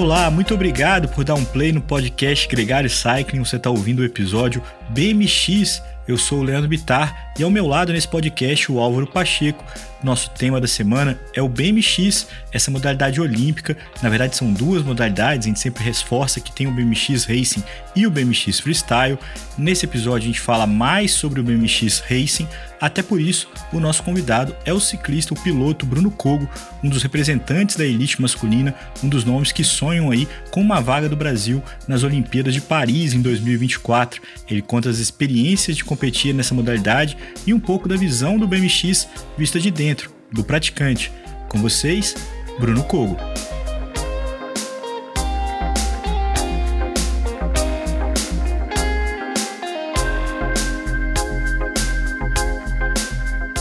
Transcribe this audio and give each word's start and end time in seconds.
Olá, 0.00 0.30
muito 0.30 0.54
obrigado 0.54 1.08
por 1.08 1.24
dar 1.24 1.34
um 1.34 1.44
play 1.44 1.72
no 1.72 1.80
podcast 1.82 2.48
Gregário 2.48 2.88
Cycling. 2.88 3.44
Você 3.44 3.56
está 3.56 3.68
ouvindo 3.68 3.98
o 3.98 4.04
episódio 4.04 4.62
BMX. 4.88 5.82
Eu 6.08 6.16
sou 6.16 6.38
o 6.38 6.42
Leandro 6.42 6.70
Bitar 6.70 7.34
e 7.38 7.42
ao 7.42 7.50
meu 7.50 7.66
lado 7.66 7.92
nesse 7.92 8.08
podcast 8.08 8.72
o 8.72 8.80
Álvaro 8.80 9.06
Pacheco. 9.06 9.62
Nosso 10.02 10.30
tema 10.30 10.58
da 10.58 10.66
semana 10.66 11.20
é 11.34 11.42
o 11.42 11.48
BMX, 11.50 12.26
essa 12.50 12.70
modalidade 12.70 13.20
olímpica. 13.20 13.76
Na 14.02 14.08
verdade, 14.08 14.34
são 14.34 14.50
duas 14.50 14.82
modalidades, 14.82 15.46
a 15.46 15.48
gente 15.50 15.60
sempre 15.60 15.84
reforça 15.84 16.40
que 16.40 16.50
tem 16.50 16.66
o 16.66 16.72
BMX 16.72 17.26
Racing 17.26 17.62
e 17.94 18.06
o 18.06 18.10
BMX 18.10 18.58
Freestyle. 18.58 19.18
Nesse 19.58 19.84
episódio, 19.84 20.24
a 20.24 20.32
gente 20.32 20.40
fala 20.40 20.66
mais 20.66 21.12
sobre 21.12 21.40
o 21.40 21.44
BMX 21.44 22.00
Racing, 22.08 22.48
até 22.80 23.02
por 23.02 23.20
isso, 23.20 23.48
o 23.72 23.78
nosso 23.78 24.02
convidado 24.02 24.56
é 24.64 24.72
o 24.72 24.80
ciclista, 24.80 25.34
o 25.34 25.40
piloto 25.40 25.84
Bruno 25.84 26.10
Cogo, 26.10 26.48
um 26.82 26.88
dos 26.88 27.02
representantes 27.02 27.76
da 27.76 27.84
elite 27.84 28.20
masculina, 28.20 28.74
um 29.02 29.08
dos 29.08 29.24
nomes 29.24 29.52
que 29.52 29.62
sonham 29.62 30.10
aí 30.10 30.26
com 30.50 30.62
uma 30.62 30.80
vaga 30.80 31.08
do 31.08 31.16
Brasil 31.16 31.62
nas 31.86 32.02
Olimpíadas 32.02 32.54
de 32.54 32.60
Paris 32.60 33.12
em 33.12 33.20
2024. 33.20 34.22
Ele 34.48 34.62
conta 34.62 34.88
as 34.88 34.98
experiências 34.98 35.76
de 35.76 35.84
competir 35.84 36.32
nessa 36.32 36.54
modalidade 36.54 37.16
e 37.46 37.52
um 37.52 37.60
pouco 37.60 37.88
da 37.88 37.96
visão 37.96 38.38
do 38.38 38.46
BMX 38.46 39.06
vista 39.36 39.60
de 39.60 39.70
dentro, 39.70 40.10
do 40.32 40.42
praticante. 40.42 41.12
Com 41.48 41.58
vocês, 41.58 42.14
Bruno 42.58 42.82
Cogo. 42.84 43.16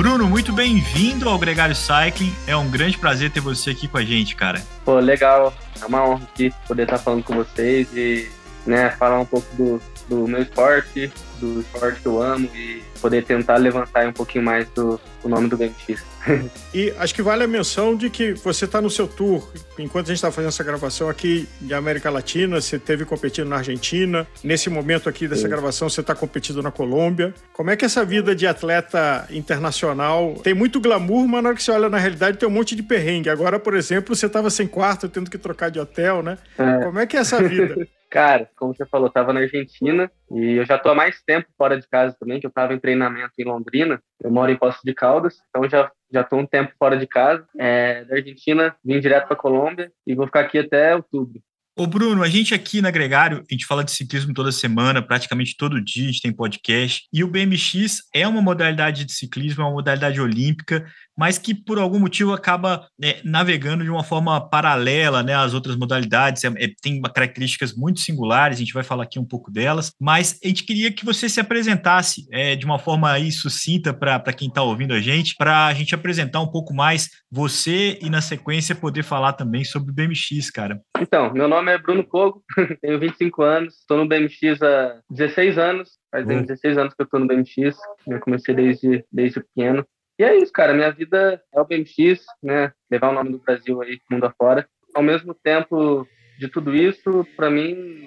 Bruno, 0.00 0.26
muito 0.26 0.50
bem-vindo 0.50 1.28
ao 1.28 1.38
Gregário 1.38 1.76
Cycling. 1.76 2.34
É 2.46 2.56
um 2.56 2.70
grande 2.70 2.96
prazer 2.96 3.30
ter 3.30 3.40
você 3.40 3.72
aqui 3.72 3.86
com 3.86 3.98
a 3.98 4.02
gente, 4.02 4.34
cara. 4.34 4.58
Pô, 4.82 4.98
legal. 4.98 5.52
É 5.78 5.84
uma 5.84 6.02
honra 6.02 6.22
aqui 6.32 6.50
poder 6.66 6.84
estar 6.84 6.96
falando 6.96 7.22
com 7.22 7.34
vocês 7.34 7.86
e 7.92 8.26
né, 8.64 8.88
falar 8.92 9.20
um 9.20 9.26
pouco 9.26 9.46
do, 9.56 9.78
do 10.08 10.26
meu 10.26 10.40
esporte, 10.40 11.12
do 11.38 11.60
esporte 11.60 12.00
que 12.00 12.06
eu 12.06 12.22
amo 12.22 12.48
e 12.54 12.82
poder 12.98 13.26
tentar 13.26 13.58
levantar 13.58 14.08
um 14.08 14.12
pouquinho 14.14 14.42
mais 14.42 14.66
do, 14.70 14.98
o 15.22 15.28
nome 15.28 15.50
do 15.50 15.58
BMX. 15.58 16.02
e 16.74 16.92
acho 16.98 17.14
que 17.14 17.22
vale 17.22 17.44
a 17.44 17.46
menção 17.46 17.96
de 17.96 18.10
que 18.10 18.32
você 18.34 18.64
está 18.64 18.80
no 18.80 18.90
seu 18.90 19.06
tour. 19.06 19.48
Enquanto 19.78 20.06
a 20.06 20.08
gente 20.08 20.16
está 20.16 20.30
fazendo 20.30 20.48
essa 20.48 20.64
gravação 20.64 21.08
aqui 21.08 21.48
de 21.60 21.72
América 21.72 22.10
Latina, 22.10 22.60
você 22.60 22.78
teve 22.78 23.04
competindo 23.04 23.48
na 23.48 23.56
Argentina. 23.56 24.26
Nesse 24.44 24.68
momento 24.68 25.08
aqui 25.08 25.26
dessa 25.26 25.42
Sim. 25.42 25.48
gravação, 25.48 25.88
você 25.88 26.00
está 26.00 26.14
competindo 26.14 26.62
na 26.62 26.70
Colômbia. 26.70 27.34
Como 27.52 27.70
é 27.70 27.76
que 27.76 27.84
essa 27.84 28.04
vida 28.04 28.34
de 28.34 28.46
atleta 28.46 29.26
internacional 29.30 30.34
tem 30.42 30.54
muito 30.54 30.80
glamour, 30.80 31.26
mas 31.26 31.42
na 31.42 31.48
hora 31.50 31.56
que 31.56 31.62
você 31.62 31.70
olha 31.70 31.88
na 31.88 31.98
realidade 31.98 32.38
tem 32.38 32.48
um 32.48 32.52
monte 32.52 32.76
de 32.76 32.82
perrengue. 32.82 33.30
Agora, 33.30 33.58
por 33.58 33.74
exemplo, 33.74 34.14
você 34.14 34.26
estava 34.26 34.50
sem 34.50 34.66
quarto, 34.66 35.08
tendo 35.08 35.30
que 35.30 35.38
trocar 35.38 35.70
de 35.70 35.80
hotel, 35.80 36.22
né? 36.22 36.38
É. 36.58 36.84
Como 36.84 36.98
é 36.98 37.06
que 37.06 37.16
é 37.16 37.20
essa 37.20 37.42
vida? 37.42 37.76
Cara, 38.10 38.50
como 38.56 38.74
você 38.74 38.84
falou, 38.84 39.06
eu 39.06 39.12
tava 39.12 39.32
na 39.32 39.40
Argentina 39.40 40.10
e 40.32 40.56
eu 40.56 40.66
já 40.66 40.76
tô 40.76 40.88
há 40.88 40.94
mais 40.96 41.22
tempo 41.22 41.46
fora 41.56 41.80
de 41.80 41.88
casa 41.88 42.16
também, 42.18 42.40
que 42.40 42.46
eu 42.46 42.50
tava 42.50 42.74
em 42.74 42.78
treinamento 42.78 43.32
em 43.38 43.44
Londrina. 43.44 44.02
Eu 44.20 44.32
moro 44.32 44.50
em 44.50 44.56
Poços 44.56 44.80
de 44.84 44.92
Caldas, 44.92 45.36
então 45.48 45.68
já 45.68 45.90
já 46.12 46.24
tô 46.24 46.36
um 46.36 46.46
tempo 46.46 46.72
fora 46.76 46.96
de 46.96 47.06
casa. 47.06 47.46
É, 47.56 48.04
da 48.04 48.16
Argentina, 48.16 48.74
vim 48.84 48.98
direto 48.98 49.28
para 49.28 49.36
Colômbia 49.36 49.92
e 50.04 50.14
vou 50.16 50.26
ficar 50.26 50.40
aqui 50.40 50.58
até 50.58 50.96
outubro. 50.96 51.40
Ô 51.78 51.86
Bruno, 51.86 52.22
a 52.22 52.28
gente 52.28 52.52
aqui 52.52 52.82
na 52.82 52.90
Gregário, 52.90 53.38
a 53.38 53.54
gente 53.54 53.64
fala 53.64 53.84
de 53.84 53.92
ciclismo 53.92 54.34
toda 54.34 54.52
semana, 54.52 55.00
praticamente 55.00 55.56
todo 55.56 55.82
dia 55.82 56.04
a 56.04 56.06
gente 56.08 56.20
tem 56.20 56.32
podcast, 56.32 57.04
e 57.12 57.24
o 57.24 57.28
BMX 57.28 58.02
é 58.14 58.26
uma 58.26 58.42
modalidade 58.42 59.04
de 59.04 59.12
ciclismo, 59.12 59.62
é 59.62 59.64
uma 59.64 59.72
modalidade 59.72 60.20
olímpica, 60.20 60.84
mas 61.20 61.36
que 61.36 61.54
por 61.54 61.78
algum 61.78 61.98
motivo 61.98 62.32
acaba 62.32 62.88
né, 62.98 63.16
navegando 63.22 63.84
de 63.84 63.90
uma 63.90 64.02
forma 64.02 64.40
paralela 64.40 65.22
né, 65.22 65.34
às 65.34 65.52
outras 65.52 65.76
modalidades, 65.76 66.42
é, 66.44 66.48
é, 66.56 66.70
tem 66.80 66.98
características 67.02 67.74
muito 67.76 68.00
singulares, 68.00 68.56
a 68.56 68.60
gente 68.60 68.72
vai 68.72 68.82
falar 68.82 69.02
aqui 69.02 69.18
um 69.18 69.24
pouco 69.26 69.50
delas, 69.52 69.92
mas 70.00 70.40
a 70.42 70.48
gente 70.48 70.64
queria 70.64 70.90
que 70.90 71.04
você 71.04 71.28
se 71.28 71.38
apresentasse 71.38 72.26
é, 72.32 72.56
de 72.56 72.64
uma 72.64 72.78
forma 72.78 73.12
aí 73.12 73.30
sucinta 73.30 73.92
para 73.92 74.32
quem 74.32 74.48
está 74.48 74.62
ouvindo 74.62 74.94
a 74.94 75.00
gente, 75.00 75.34
para 75.36 75.66
a 75.66 75.74
gente 75.74 75.94
apresentar 75.94 76.40
um 76.40 76.50
pouco 76.50 76.72
mais 76.72 77.10
você 77.30 77.98
e 78.00 78.08
na 78.08 78.22
sequência 78.22 78.74
poder 78.74 79.02
falar 79.02 79.34
também 79.34 79.62
sobre 79.62 79.90
o 79.90 79.94
BMX, 79.94 80.50
cara. 80.50 80.80
Então, 80.98 81.30
meu 81.34 81.46
nome 81.46 81.70
é 81.70 81.76
Bruno 81.76 82.02
Cogo, 82.02 82.42
tenho 82.80 82.98
25 82.98 83.42
anos, 83.42 83.74
estou 83.74 83.98
no 83.98 84.08
BMX 84.08 84.62
há 84.62 84.98
16 85.10 85.58
anos, 85.58 85.90
faz 86.10 86.26
uhum. 86.26 86.40
16 86.46 86.78
anos 86.78 86.94
que 86.94 87.02
eu 87.02 87.04
estou 87.04 87.20
no 87.20 87.26
BMX, 87.26 87.76
eu 88.06 88.20
comecei 88.20 88.54
desde, 88.54 89.04
desde 89.12 89.38
pequeno. 89.40 89.84
E 90.20 90.22
é 90.22 90.36
isso, 90.36 90.52
cara. 90.52 90.74
Minha 90.74 90.92
vida 90.92 91.42
é 91.50 91.58
o 91.58 91.64
BMX, 91.64 92.26
né? 92.42 92.70
Levar 92.90 93.08
o 93.08 93.14
nome 93.14 93.30
do 93.30 93.38
Brasil 93.38 93.80
aí 93.80 93.98
mundo 94.10 94.26
afora. 94.26 94.68
Ao 94.94 95.02
mesmo 95.02 95.32
tempo 95.32 96.06
de 96.38 96.46
tudo 96.46 96.76
isso, 96.76 97.26
para 97.34 97.48
mim, 97.48 98.06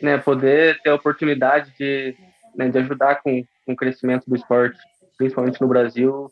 né, 0.00 0.18
poder 0.18 0.82
ter 0.82 0.90
a 0.90 0.96
oportunidade 0.96 1.72
de, 1.78 2.16
né, 2.56 2.68
de 2.68 2.78
ajudar 2.78 3.22
com, 3.22 3.44
com 3.64 3.74
o 3.74 3.76
crescimento 3.76 4.24
do 4.26 4.34
esporte, 4.34 4.76
principalmente 5.16 5.60
no 5.60 5.68
Brasil, 5.68 6.26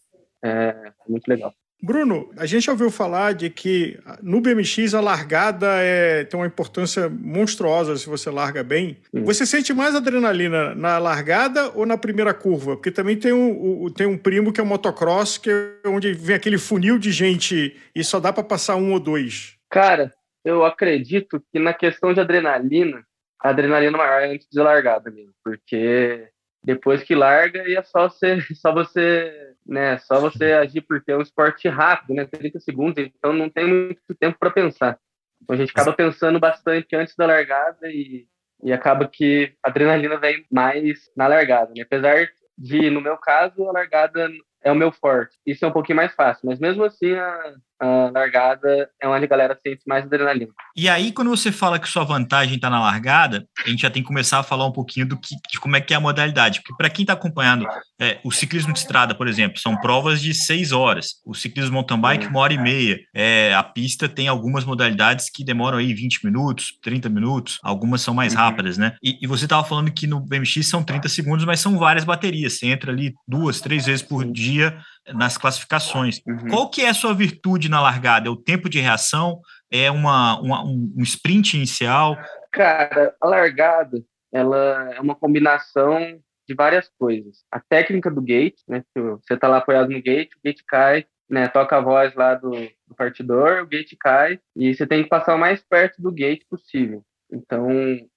é 0.44 0.90
muito 1.08 1.28
legal. 1.28 1.54
Bruno, 1.82 2.30
a 2.36 2.44
gente 2.44 2.66
já 2.66 2.72
ouviu 2.72 2.90
falar 2.90 3.32
de 3.32 3.48
que 3.48 3.98
no 4.22 4.40
BMX 4.40 4.92
a 4.92 5.00
largada 5.00 5.66
é, 5.78 6.24
tem 6.24 6.38
uma 6.38 6.46
importância 6.46 7.08
monstruosa 7.08 7.96
se 7.96 8.06
você 8.06 8.30
larga 8.30 8.62
bem. 8.62 8.98
Você 9.12 9.46
sente 9.46 9.72
mais 9.72 9.94
adrenalina 9.94 10.74
na 10.74 10.98
largada 10.98 11.70
ou 11.74 11.86
na 11.86 11.96
primeira 11.96 12.34
curva? 12.34 12.76
Porque 12.76 12.90
também 12.90 13.16
tem 13.16 13.32
um, 13.32 13.90
tem 13.90 14.06
um 14.06 14.18
primo 14.18 14.52
que 14.52 14.60
é 14.60 14.64
o 14.64 14.66
motocross, 14.66 15.38
que 15.38 15.50
é 15.50 15.88
onde 15.88 16.12
vem 16.12 16.36
aquele 16.36 16.58
funil 16.58 16.98
de 16.98 17.10
gente 17.10 17.76
e 17.94 18.04
só 18.04 18.20
dá 18.20 18.32
para 18.32 18.44
passar 18.44 18.76
um 18.76 18.92
ou 18.92 19.00
dois. 19.00 19.56
Cara, 19.70 20.12
eu 20.44 20.64
acredito 20.64 21.42
que 21.52 21.58
na 21.58 21.72
questão 21.72 22.12
de 22.12 22.20
adrenalina, 22.20 23.02
a 23.42 23.50
adrenalina 23.50 23.96
maior 23.96 24.20
é 24.22 24.32
antes 24.34 24.46
de 24.50 24.60
largada 24.60 25.10
mesmo, 25.10 25.32
porque 25.42 26.28
depois 26.62 27.02
que 27.02 27.14
larga 27.14 27.66
e 27.68 27.76
é 27.76 27.82
só 27.82 28.08
você, 28.08 28.38
só 28.54 28.72
você, 28.72 29.54
né, 29.66 29.98
só 29.98 30.20
você 30.20 30.52
agir 30.52 30.82
porque 30.82 31.10
é 31.10 31.16
um 31.16 31.22
esporte 31.22 31.68
rápido, 31.68 32.14
né, 32.14 32.26
30 32.26 32.60
segundos, 32.60 33.04
então 33.04 33.32
não 33.32 33.48
tem 33.48 33.66
muito 33.66 34.14
tempo 34.18 34.38
para 34.38 34.50
pensar. 34.50 34.98
Então 35.42 35.54
a 35.54 35.58
gente 35.58 35.70
acaba 35.70 35.92
pensando 35.92 36.38
bastante 36.38 36.94
antes 36.94 37.16
da 37.16 37.26
largada 37.26 37.88
e, 37.88 38.26
e 38.62 38.72
acaba 38.72 39.08
que 39.08 39.54
a 39.64 39.70
adrenalina 39.70 40.18
vem 40.18 40.44
mais 40.50 41.10
na 41.16 41.26
largada, 41.26 41.72
né? 41.74 41.82
apesar 41.82 42.28
de, 42.56 42.90
no 42.90 43.00
meu 43.00 43.16
caso, 43.16 43.66
a 43.66 43.72
largada 43.72 44.30
é 44.62 44.70
o 44.70 44.74
meu 44.74 44.92
forte. 44.92 45.38
Isso 45.46 45.64
é 45.64 45.68
um 45.68 45.72
pouquinho 45.72 45.96
mais 45.96 46.14
fácil, 46.14 46.46
mas 46.46 46.58
mesmo 46.58 46.84
assim 46.84 47.14
a, 47.14 47.54
a 47.80 48.10
largada 48.12 48.90
é 49.00 49.08
onde 49.08 49.24
a 49.24 49.28
galera 49.28 49.58
sente 49.62 49.82
mais 49.86 50.04
adrenalina. 50.04 50.52
E 50.76 50.88
aí, 50.88 51.12
quando 51.12 51.30
você 51.30 51.50
fala 51.50 51.78
que 51.78 51.88
sua 51.88 52.04
vantagem 52.04 52.56
está 52.56 52.68
na 52.68 52.80
largada, 52.80 53.46
a 53.64 53.68
gente 53.68 53.82
já 53.82 53.90
tem 53.90 54.02
que 54.02 54.08
começar 54.08 54.38
a 54.38 54.42
falar 54.42 54.66
um 54.66 54.72
pouquinho 54.72 55.06
do 55.06 55.18
que, 55.18 55.34
de 55.50 55.58
como 55.58 55.76
é 55.76 55.80
que 55.80 55.94
é 55.94 55.96
a 55.96 56.00
modalidade. 56.00 56.60
Porque 56.60 56.76
para 56.76 56.90
quem 56.90 57.04
está 57.04 57.14
acompanhando, 57.14 57.66
é, 57.98 58.18
o 58.22 58.30
ciclismo 58.30 58.72
de 58.72 58.80
estrada, 58.80 59.14
por 59.14 59.26
exemplo, 59.26 59.58
são 59.58 59.76
provas 59.76 60.20
de 60.20 60.34
seis 60.34 60.72
horas. 60.72 61.14
O 61.24 61.34
ciclismo 61.34 61.72
mountain 61.72 61.98
bike, 61.98 62.26
uma 62.26 62.40
hora 62.40 62.52
e 62.52 62.58
meia. 62.58 63.00
É, 63.14 63.54
a 63.54 63.62
pista 63.62 64.08
tem 64.08 64.28
algumas 64.28 64.64
modalidades 64.64 65.30
que 65.30 65.42
demoram 65.42 65.78
aí 65.78 65.94
20 65.94 66.24
minutos, 66.24 66.78
30 66.82 67.08
minutos, 67.08 67.58
algumas 67.62 68.02
são 68.02 68.12
mais 68.12 68.34
uhum. 68.34 68.40
rápidas, 68.40 68.76
né? 68.76 68.96
E, 69.02 69.18
e 69.22 69.26
você 69.26 69.44
estava 69.44 69.64
falando 69.64 69.90
que 69.90 70.06
no 70.06 70.20
BMX 70.20 70.66
são 70.66 70.82
30 70.82 71.08
segundos, 71.08 71.44
mas 71.46 71.60
são 71.60 71.78
várias 71.78 72.04
baterias. 72.04 72.58
Você 72.58 72.66
entra 72.66 72.92
ali 72.92 73.14
duas, 73.26 73.60
três 73.60 73.86
vezes 73.86 74.02
por 74.02 74.24
dia 74.24 74.78
nas 75.08 75.36
classificações. 75.36 76.20
Uhum. 76.26 76.48
Qual 76.48 76.70
que 76.70 76.82
é 76.82 76.88
a 76.88 76.94
sua 76.94 77.14
virtude 77.14 77.68
na 77.68 77.80
largada? 77.80 78.28
É 78.28 78.30
o 78.30 78.36
tempo 78.36 78.68
de 78.68 78.80
reação? 78.80 79.40
É 79.70 79.90
uma, 79.90 80.38
uma 80.40 80.64
um, 80.64 80.92
um 80.96 81.02
sprint 81.02 81.56
inicial? 81.56 82.16
Cara, 82.52 83.14
a 83.20 83.26
largada 83.26 84.02
ela 84.32 84.92
é 84.94 85.00
uma 85.00 85.14
combinação 85.14 86.20
de 86.48 86.54
várias 86.54 86.88
coisas. 86.98 87.44
A 87.50 87.60
técnica 87.60 88.10
do 88.10 88.20
gate, 88.20 88.60
né? 88.68 88.82
Você 88.94 89.34
está 89.34 89.48
lá 89.48 89.58
apoiado 89.58 89.90
no 89.90 90.02
gate, 90.02 90.32
o 90.34 90.40
gate 90.44 90.62
cai, 90.66 91.06
né? 91.28 91.48
Toca 91.48 91.76
a 91.76 91.80
voz 91.80 92.14
lá 92.14 92.34
do, 92.34 92.50
do 92.50 92.94
partidor, 92.96 93.62
o 93.62 93.66
gate 93.66 93.94
cai 93.98 94.40
e 94.56 94.74
você 94.74 94.86
tem 94.86 95.02
que 95.02 95.08
passar 95.08 95.34
o 95.34 95.38
mais 95.38 95.62
perto 95.62 96.02
do 96.02 96.12
gate 96.12 96.44
possível. 96.48 97.04
Então, 97.32 97.68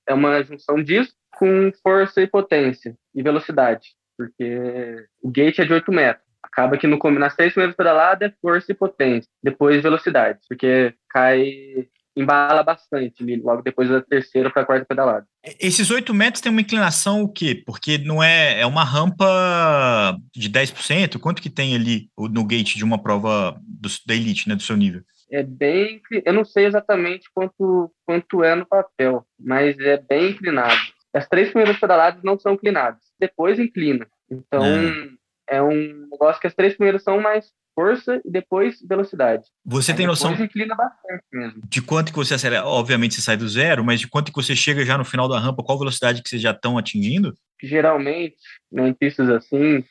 é 0.08 0.14
uma 0.14 0.42
junção 0.44 0.82
disso 0.84 1.14
com 1.38 1.72
força 1.84 2.22
e 2.22 2.28
potência 2.28 2.98
e 3.14 3.22
velocidade, 3.22 3.90
porque 4.18 5.08
o 5.22 5.30
gate 5.30 5.60
é 5.60 5.66
de 5.66 5.74
8 5.74 5.92
metros. 5.92 6.33
Acaba 6.44 6.78
que 6.78 6.88
no, 6.88 6.98
nas 7.12 7.36
três 7.36 7.54
primeiras 7.54 7.76
pedaladas 7.76 8.30
é 8.30 8.36
força 8.42 8.72
e 8.72 8.76
potência, 8.76 9.30
depois 9.42 9.82
velocidade, 9.82 10.40
porque 10.48 10.94
cai 11.10 11.88
embala 12.16 12.62
bastante 12.64 13.24
logo 13.38 13.62
depois 13.64 13.90
da 13.90 14.02
terceira 14.02 14.50
para 14.50 14.62
a 14.62 14.66
quarta 14.66 14.86
pedalada. 14.86 15.26
Esses 15.60 15.90
8 15.90 16.14
metros 16.14 16.42
tem 16.42 16.52
uma 16.52 16.62
inclinação 16.62 17.24
o 17.24 17.32
quê? 17.32 17.64
Porque 17.66 17.98
não 17.98 18.22
é, 18.22 18.60
é 18.60 18.66
uma 18.66 18.84
rampa 18.84 20.16
de 20.36 20.50
10%? 20.50 21.20
Quanto 21.20 21.42
que 21.42 21.50
tem 21.50 21.76
ali 21.76 22.10
no 22.18 22.46
gate 22.46 22.76
de 22.76 22.84
uma 22.84 23.02
prova 23.02 23.60
do, 23.64 23.90
da 24.06 24.14
elite, 24.14 24.48
né, 24.48 24.56
do 24.56 24.62
seu 24.62 24.78
nível? 24.78 25.02
É 25.32 25.42
bem, 25.42 26.00
eu 26.24 26.34
não 26.34 26.46
sei 26.46 26.66
exatamente 26.66 27.28
quanto, 27.34 27.92
quanto 28.06 28.44
é 28.44 28.54
no 28.54 28.68
papel, 28.68 29.26
mas 29.40 29.78
é 29.80 29.98
bem 29.98 30.30
inclinado. 30.30 30.80
As 31.12 31.28
três 31.28 31.50
primeiras 31.50 31.80
pedaladas 31.80 32.22
não 32.24 32.38
são 32.38 32.54
inclinadas, 32.54 33.02
depois 33.20 33.58
inclina. 33.58 34.06
Então, 34.30 34.64
é. 34.64 35.10
É 35.50 35.62
um 35.62 36.08
negócio 36.12 36.40
que 36.40 36.48
as 36.48 36.54
três 36.54 36.76
primeiras 36.76 37.04
são 37.04 37.20
mais 37.22 37.52
força 37.76 38.22
e 38.24 38.32
depois 38.32 38.78
velocidade. 38.88 39.44
Você 39.66 39.92
Aí 39.92 39.98
tem 39.98 40.08
noção 40.08 40.36
de 41.68 41.82
quanto 41.82 42.12
que 42.12 42.18
você 42.18 42.36
acelera? 42.36 42.66
Obviamente 42.66 43.16
você 43.16 43.22
sai 43.22 43.38
do 43.38 43.48
zero, 43.50 43.84
mas 43.84 44.00
de 44.00 44.08
quanto 44.08 44.32
que 44.32 44.42
você 44.42 44.56
chega 44.56 44.86
já 44.86 44.98
no 44.98 45.06
final 45.06 45.28
da 45.28 45.40
rampa? 45.40 45.64
Qual 45.64 45.80
velocidade 45.80 46.22
que 46.22 46.30
vocês 46.30 46.42
já 46.42 46.52
estão 46.52 46.78
atingindo? 46.78 47.34
Geralmente, 47.62 48.36
em 48.72 48.94
pistas 48.94 49.30
assim, 49.30 49.84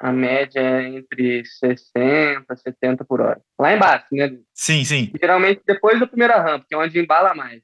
a 0.00 0.10
média 0.10 0.60
é 0.60 0.88
entre 0.88 1.44
60 1.44 2.46
e 2.52 2.56
70 2.56 3.04
por 3.04 3.20
hora. 3.20 3.40
Lá 3.58 3.74
embaixo, 3.74 4.06
né? 4.12 4.38
Sim, 4.54 4.82
sim. 4.84 5.12
Geralmente 5.20 5.60
depois 5.66 6.00
da 6.00 6.06
primeira 6.06 6.40
rampa, 6.40 6.64
que 6.68 6.74
é 6.74 6.78
onde 6.78 6.98
embala 6.98 7.34
mais. 7.34 7.60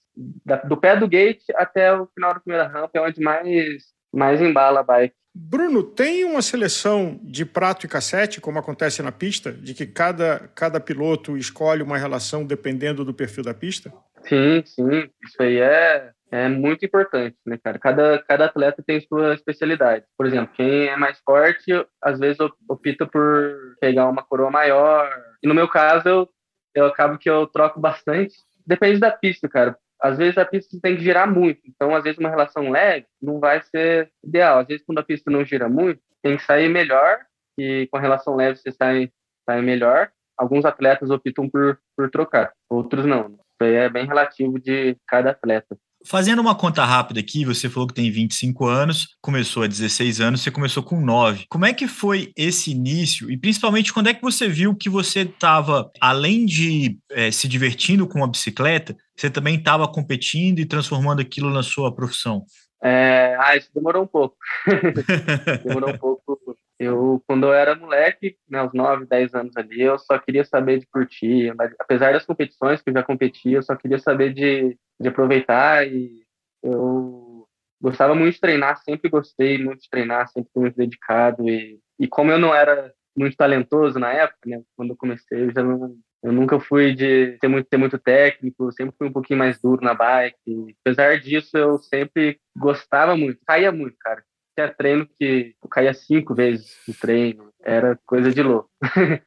do 0.68 0.76
pé 0.76 0.96
do 0.96 1.08
gate 1.08 1.44
até 1.54 1.92
o 1.94 2.06
final 2.14 2.34
da 2.34 2.40
primeira 2.40 2.68
rampa 2.68 2.90
é 2.94 3.00
onde 3.00 3.20
mais, 3.20 3.84
mais 4.12 4.40
embala 4.40 4.80
a 4.80 4.82
bike. 4.82 5.14
Bruno, 5.38 5.82
tem 5.82 6.24
uma 6.24 6.40
seleção 6.40 7.20
de 7.22 7.44
prato 7.44 7.84
e 7.84 7.88
cassete, 7.88 8.40
como 8.40 8.58
acontece 8.58 9.02
na 9.02 9.12
pista, 9.12 9.52
de 9.52 9.74
que 9.74 9.86
cada, 9.86 10.50
cada 10.54 10.80
piloto 10.80 11.36
escolhe 11.36 11.82
uma 11.82 11.98
relação 11.98 12.42
dependendo 12.42 13.04
do 13.04 13.12
perfil 13.12 13.44
da 13.44 13.52
pista? 13.52 13.92
Sim, 14.26 14.62
sim. 14.64 15.10
Isso 15.22 15.40
aí 15.40 15.58
é, 15.58 16.10
é 16.32 16.48
muito 16.48 16.86
importante, 16.86 17.36
né, 17.44 17.58
cara? 17.62 17.78
Cada, 17.78 18.18
cada 18.26 18.46
atleta 18.46 18.82
tem 18.84 18.98
sua 19.02 19.34
especialidade. 19.34 20.06
Por 20.16 20.26
exemplo, 20.26 20.54
quem 20.56 20.86
é 20.86 20.96
mais 20.96 21.18
forte, 21.18 21.70
às 22.02 22.18
vezes 22.18 22.38
opta 22.66 23.06
por 23.06 23.76
pegar 23.78 24.08
uma 24.08 24.22
coroa 24.22 24.50
maior. 24.50 25.06
E 25.42 25.46
no 25.46 25.54
meu 25.54 25.68
caso, 25.68 26.08
eu, 26.08 26.28
eu 26.74 26.86
acabo 26.86 27.18
que 27.18 27.28
eu 27.28 27.46
troco 27.46 27.78
bastante. 27.78 28.34
Depende 28.66 28.98
da 28.98 29.10
pista, 29.10 29.46
cara 29.50 29.76
às 30.02 30.18
vezes 30.18 30.36
a 30.38 30.44
pista 30.44 30.78
tem 30.82 30.96
que 30.96 31.02
girar 31.02 31.32
muito, 31.32 31.60
então 31.64 31.94
às 31.94 32.04
vezes 32.04 32.18
uma 32.18 32.28
relação 32.28 32.70
leve 32.70 33.06
não 33.20 33.40
vai 33.40 33.62
ser 33.62 34.10
ideal. 34.24 34.58
Às 34.58 34.66
vezes 34.66 34.84
quando 34.84 34.98
a 34.98 35.04
pista 35.04 35.30
não 35.30 35.44
gira 35.44 35.68
muito, 35.68 36.00
tem 36.22 36.36
que 36.36 36.42
sair 36.42 36.68
melhor 36.68 37.20
e 37.58 37.88
com 37.90 37.96
a 37.96 38.00
relação 38.00 38.36
leve 38.36 38.58
você 38.58 38.70
sai, 38.70 39.10
sai 39.48 39.62
melhor. 39.62 40.10
Alguns 40.36 40.64
atletas 40.64 41.10
optam 41.10 41.48
por, 41.48 41.78
por 41.96 42.10
trocar, 42.10 42.52
outros 42.68 43.06
não. 43.06 43.28
Isso 43.28 43.62
aí 43.62 43.74
é 43.74 43.88
bem 43.88 44.06
relativo 44.06 44.60
de 44.60 44.96
cada 45.06 45.30
atleta. 45.30 45.78
Fazendo 46.08 46.40
uma 46.40 46.54
conta 46.54 46.84
rápida 46.84 47.18
aqui, 47.18 47.44
você 47.44 47.68
falou 47.68 47.88
que 47.88 47.94
tem 47.94 48.10
25 48.12 48.64
anos, 48.64 49.08
começou 49.20 49.64
a 49.64 49.66
16 49.66 50.20
anos, 50.20 50.40
você 50.40 50.52
começou 50.52 50.80
com 50.80 51.00
9. 51.00 51.46
Como 51.50 51.66
é 51.66 51.74
que 51.74 51.88
foi 51.88 52.30
esse 52.36 52.70
início? 52.70 53.28
E 53.28 53.36
principalmente, 53.36 53.92
quando 53.92 54.08
é 54.08 54.14
que 54.14 54.22
você 54.22 54.46
viu 54.46 54.72
que 54.76 54.88
você 54.88 55.22
estava, 55.22 55.90
além 56.00 56.46
de 56.46 56.96
é, 57.10 57.32
se 57.32 57.48
divertindo 57.48 58.06
com 58.06 58.22
a 58.22 58.28
bicicleta, 58.28 58.96
você 59.16 59.28
também 59.28 59.56
estava 59.56 59.88
competindo 59.88 60.60
e 60.60 60.64
transformando 60.64 61.20
aquilo 61.20 61.50
na 61.50 61.64
sua 61.64 61.92
profissão? 61.92 62.44
É, 62.84 63.36
ah, 63.40 63.56
isso 63.56 63.70
demorou 63.74 64.04
um 64.04 64.06
pouco. 64.06 64.36
demorou 65.64 65.90
um 65.90 65.98
pouco. 65.98 66.35
Eu, 66.78 67.22
quando 67.26 67.46
eu 67.46 67.54
era 67.54 67.74
moleque, 67.74 68.36
né, 68.48 68.62
uns 68.62 68.72
9, 68.74 69.06
10 69.06 69.34
anos 69.34 69.56
ali, 69.56 69.80
eu 69.80 69.98
só 69.98 70.18
queria 70.18 70.44
saber 70.44 70.78
de 70.78 70.86
curtir. 70.86 71.52
Apesar 71.78 72.12
das 72.12 72.26
competições 72.26 72.82
que 72.82 72.90
eu 72.90 72.94
já 72.94 73.02
competia, 73.02 73.58
eu 73.58 73.62
só 73.62 73.74
queria 73.74 73.98
saber 73.98 74.32
de 74.34 74.76
de 74.98 75.08
aproveitar 75.08 75.86
e 75.86 76.24
eu 76.62 77.46
gostava 77.80 78.14
muito 78.14 78.34
de 78.34 78.40
treinar, 78.40 78.78
sempre 78.78 79.10
gostei 79.10 79.62
muito 79.62 79.82
de 79.82 79.90
treinar, 79.90 80.28
sempre 80.28 80.50
fui 80.52 80.62
muito 80.62 80.76
dedicado 80.76 81.48
e, 81.48 81.78
e 82.00 82.08
como 82.08 82.32
eu 82.32 82.38
não 82.38 82.54
era 82.54 82.92
muito 83.16 83.36
talentoso 83.36 83.98
na 83.98 84.12
época, 84.12 84.38
né, 84.46 84.62
quando 84.76 84.90
eu 84.90 84.96
comecei, 84.96 85.44
eu 85.44 85.52
já 85.52 85.62
não 85.62 85.96
eu 86.22 86.32
nunca 86.32 86.58
fui 86.58 86.92
de 86.92 87.38
ter 87.38 87.46
muito, 87.46 87.68
ter 87.68 87.76
muito 87.76 87.98
técnico, 87.98 88.72
sempre 88.72 88.96
fui 88.98 89.06
um 89.06 89.12
pouquinho 89.12 89.38
mais 89.38 89.60
duro 89.60 89.84
na 89.84 89.94
bike. 89.94 90.74
Apesar 90.80 91.20
disso, 91.20 91.56
eu 91.56 91.78
sempre 91.78 92.40
gostava 92.56 93.16
muito, 93.16 93.38
caía 93.46 93.70
muito, 93.70 93.96
cara. 94.00 94.24
Tinha 94.56 94.72
treino 94.72 95.06
que 95.06 95.54
eu 95.62 95.68
caía 95.68 95.92
cinco 95.92 96.34
vezes 96.34 96.80
no 96.88 96.94
treino, 96.94 97.52
era 97.62 97.98
coisa 98.06 98.30
de 98.30 98.42
louco. 98.42 98.70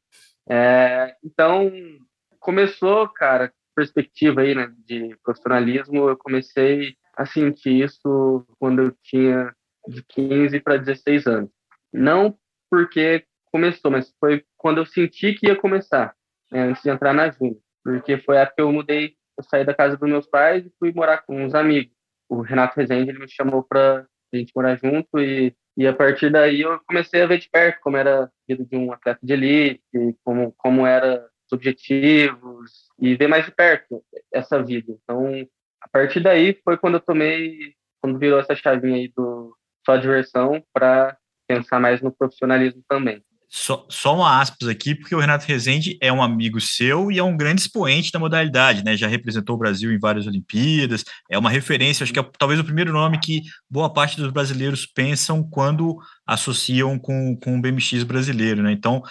é, 0.50 1.16
então, 1.24 1.72
começou, 2.40 3.08
cara, 3.10 3.54
perspectiva 3.76 4.42
aí, 4.42 4.56
né, 4.56 4.74
de 4.86 5.16
profissionalismo, 5.24 6.10
eu 6.10 6.18
comecei 6.18 6.96
a 7.16 7.26
sentir 7.26 7.84
isso 7.84 8.46
quando 8.60 8.82
eu 8.82 8.96
tinha 9.04 9.54
de 9.88 10.04
15 10.04 10.60
para 10.60 10.78
16 10.78 11.28
anos. 11.28 11.52
Não 11.94 12.38
porque 12.70 13.26
começou, 13.52 13.92
mas 13.92 14.14
foi 14.20 14.44
quando 14.58 14.80
eu 14.80 14.86
senti 14.86 15.34
que 15.34 15.48
ia 15.48 15.56
começar, 15.56 16.14
né, 16.52 16.64
antes 16.64 16.84
de 16.84 16.90
entrar 16.90 17.14
na 17.14 17.30
Júnior. 17.30 17.60
Porque 17.84 18.18
foi 18.18 18.38
a 18.38 18.46
que 18.46 18.62
eu 18.62 18.72
mudei, 18.72 19.16
eu 19.38 19.44
saí 19.44 19.66
da 19.66 19.74
casa 19.74 19.98
dos 19.98 20.10
meus 20.10 20.28
pais 20.28 20.66
e 20.66 20.74
fui 20.78 20.94
morar 20.94 21.20
com 21.20 21.44
uns 21.44 21.56
amigos. 21.56 21.94
O 22.28 22.42
Renato 22.42 22.80
Rezende, 22.80 23.10
ele 23.10 23.20
me 23.20 23.30
chamou 23.30 23.64
para 23.64 24.06
a 24.34 24.38
gente 24.38 24.54
morar 24.56 24.78
junto 24.78 25.20
e, 25.20 25.56
e 25.78 25.88
a 25.88 25.94
partir 25.94 26.32
daí 26.32 26.62
eu 26.62 26.80
comecei 26.88 27.22
a 27.22 27.28
ver 27.28 27.40
de 27.40 27.50
perto 27.50 27.80
como 27.82 27.98
era 27.98 28.26
a 28.26 28.30
vida 28.48 28.66
de 28.66 28.76
um 28.76 28.92
atleta 28.92 29.20
de 29.22 29.34
elite, 29.34 29.84
como, 30.24 30.54
como 30.58 30.86
era 30.86 31.26
os 31.46 31.54
objetivos 31.54 32.90
e 33.00 33.16
ver 33.16 33.28
mais 33.28 33.46
de 33.46 33.52
perto 33.52 34.04
essa 34.32 34.62
vida. 34.62 34.94
Então, 35.04 35.48
a 35.82 35.88
partir 35.88 36.20
daí 36.20 36.60
foi 36.64 36.78
quando 36.78 36.96
eu 36.96 37.00
tomei, 37.02 37.74
quando 38.02 38.20
virou 38.20 38.40
essa 38.40 38.56
chavinha 38.56 38.96
aí 38.96 39.12
do 39.16 39.56
só 39.86 39.98
diversão 39.98 40.64
para 40.74 41.18
pensar 41.48 41.80
mais 41.80 42.02
no 42.02 42.12
profissionalismo 42.12 42.84
também. 42.88 43.24
Só, 43.52 43.84
só 43.90 44.16
uma 44.16 44.40
aspas 44.40 44.68
aqui, 44.68 44.94
porque 44.94 45.16
o 45.16 45.20
Renato 45.20 45.48
Rezende 45.48 45.98
é 46.00 46.14
um 46.14 46.22
amigo 46.22 46.62
seu 46.62 47.12
e 47.12 47.18
é 47.18 47.24
um 47.24 47.36
grande 47.36 47.62
expoente 47.62 48.12
da 48.12 48.20
modalidade, 48.20 48.86
né? 48.86 48.96
Já 48.96 49.08
representou 49.08 49.56
o 49.56 49.60
Brasil 49.60 49.92
em 49.92 49.98
várias 49.98 50.28
Olimpíadas, 50.28 51.04
é 51.28 51.36
uma 51.38 51.50
referência, 51.50 52.04
acho 52.04 52.14
que 52.14 52.20
é 52.20 52.30
talvez 52.38 52.60
o 52.60 52.64
primeiro 52.64 52.94
nome 52.94 53.20
que 53.20 53.42
boa 53.68 53.92
parte 53.92 54.18
dos 54.18 54.32
brasileiros 54.32 54.86
pensam 54.86 55.42
quando 55.42 55.98
associam 56.28 57.00
com, 57.00 57.36
com 57.38 57.58
o 57.58 57.62
BMX 57.62 58.04
brasileiro, 58.04 58.62
né? 58.62 58.72
Então, 58.72 59.02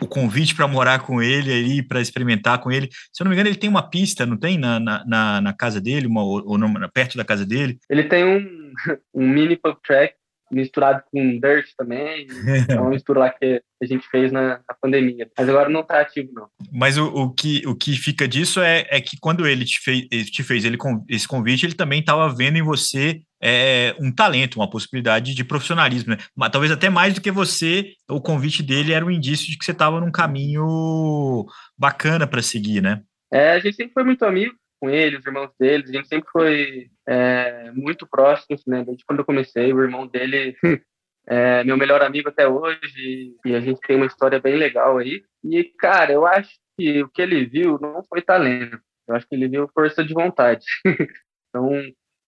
o 0.00 0.06
convite 0.06 0.54
para 0.54 0.68
morar 0.68 1.00
com 1.00 1.20
ele 1.20 1.52
ali, 1.52 1.82
para 1.82 2.00
experimentar 2.00 2.60
com 2.60 2.70
ele. 2.70 2.88
Se 3.12 3.20
eu 3.20 3.24
não 3.24 3.30
me 3.30 3.34
engano, 3.34 3.48
ele 3.48 3.58
tem 3.58 3.68
uma 3.68 3.82
pista, 3.82 4.24
não 4.24 4.36
tem? 4.36 4.56
Na, 4.56 4.78
na, 4.78 5.40
na 5.40 5.52
casa 5.52 5.80
dele, 5.80 6.06
uma, 6.06 6.22
ou, 6.22 6.40
ou 6.46 6.58
perto 6.92 7.16
da 7.16 7.24
casa 7.24 7.44
dele? 7.44 7.78
Ele 7.90 8.04
tem 8.04 8.24
um, 8.24 8.72
um 9.12 9.28
mini 9.28 9.56
pub 9.56 9.76
track 9.84 10.14
misturado 10.50 11.02
com 11.10 11.38
dirt 11.38 11.68
também. 11.76 12.26
É 12.68 12.74
uma 12.80 12.90
mistura 12.90 13.20
lá 13.20 13.30
que 13.30 13.62
a 13.82 13.86
gente 13.86 14.08
fez 14.08 14.32
na, 14.32 14.60
na 14.68 14.74
pandemia. 14.80 15.28
Mas 15.36 15.48
agora 15.48 15.68
não 15.68 15.80
está 15.80 16.00
ativo, 16.00 16.30
não. 16.32 16.48
Mas 16.72 16.98
o, 16.98 17.06
o, 17.06 17.32
que, 17.32 17.66
o 17.66 17.74
que 17.74 17.92
fica 17.96 18.26
disso 18.26 18.60
é, 18.60 18.86
é 18.90 19.00
que 19.00 19.16
quando 19.20 19.46
ele 19.46 19.64
te 19.64 19.80
fez, 19.80 20.06
te 20.30 20.42
fez 20.42 20.64
ele, 20.64 20.76
esse 21.08 21.28
convite, 21.28 21.66
ele 21.66 21.74
também 21.74 22.00
estava 22.00 22.28
vendo 22.34 22.56
em 22.56 22.62
você 22.62 23.20
é, 23.40 23.94
um 24.00 24.12
talento, 24.12 24.56
uma 24.56 24.70
possibilidade 24.70 25.34
de 25.34 25.44
profissionalismo. 25.44 26.10
Né? 26.10 26.18
Mas, 26.36 26.50
talvez 26.50 26.72
até 26.72 26.90
mais 26.90 27.14
do 27.14 27.20
que 27.20 27.30
você, 27.30 27.92
o 28.08 28.20
convite 28.20 28.62
dele 28.62 28.92
era 28.92 29.04
um 29.04 29.10
indício 29.10 29.46
de 29.46 29.56
que 29.56 29.64
você 29.64 29.72
estava 29.72 30.00
num 30.00 30.10
caminho 30.10 31.46
bacana 31.76 32.26
para 32.26 32.42
seguir, 32.42 32.82
né? 32.82 33.02
É, 33.32 33.52
a 33.52 33.58
gente 33.58 33.76
sempre 33.76 33.92
foi 33.92 34.04
muito 34.04 34.24
amigo 34.24 34.54
com 34.80 34.88
ele, 34.90 35.16
os 35.16 35.26
irmãos 35.26 35.50
dele, 35.58 35.84
a 35.88 35.92
gente 35.92 36.08
sempre 36.08 36.30
foi 36.30 36.90
é, 37.06 37.70
muito 37.72 38.06
próximos, 38.06 38.64
né? 38.66 38.84
Desde 38.84 39.04
quando 39.04 39.20
eu 39.20 39.24
comecei, 39.24 39.72
o 39.72 39.82
irmão 39.82 40.06
dele 40.06 40.56
é 41.26 41.64
meu 41.64 41.76
melhor 41.76 42.02
amigo 42.02 42.28
até 42.28 42.48
hoje 42.48 43.34
e 43.44 43.54
a 43.54 43.60
gente 43.60 43.80
tem 43.80 43.96
uma 43.96 44.06
história 44.06 44.40
bem 44.40 44.56
legal 44.56 44.98
aí. 44.98 45.22
E, 45.44 45.64
cara, 45.64 46.12
eu 46.12 46.26
acho 46.26 46.50
que 46.76 47.02
o 47.02 47.08
que 47.08 47.22
ele 47.22 47.44
viu 47.44 47.78
não 47.80 48.02
foi 48.04 48.22
talento, 48.22 48.80
eu 49.06 49.14
acho 49.14 49.26
que 49.26 49.34
ele 49.34 49.48
viu 49.48 49.68
força 49.74 50.04
de 50.04 50.14
vontade. 50.14 50.64
então, 51.48 51.70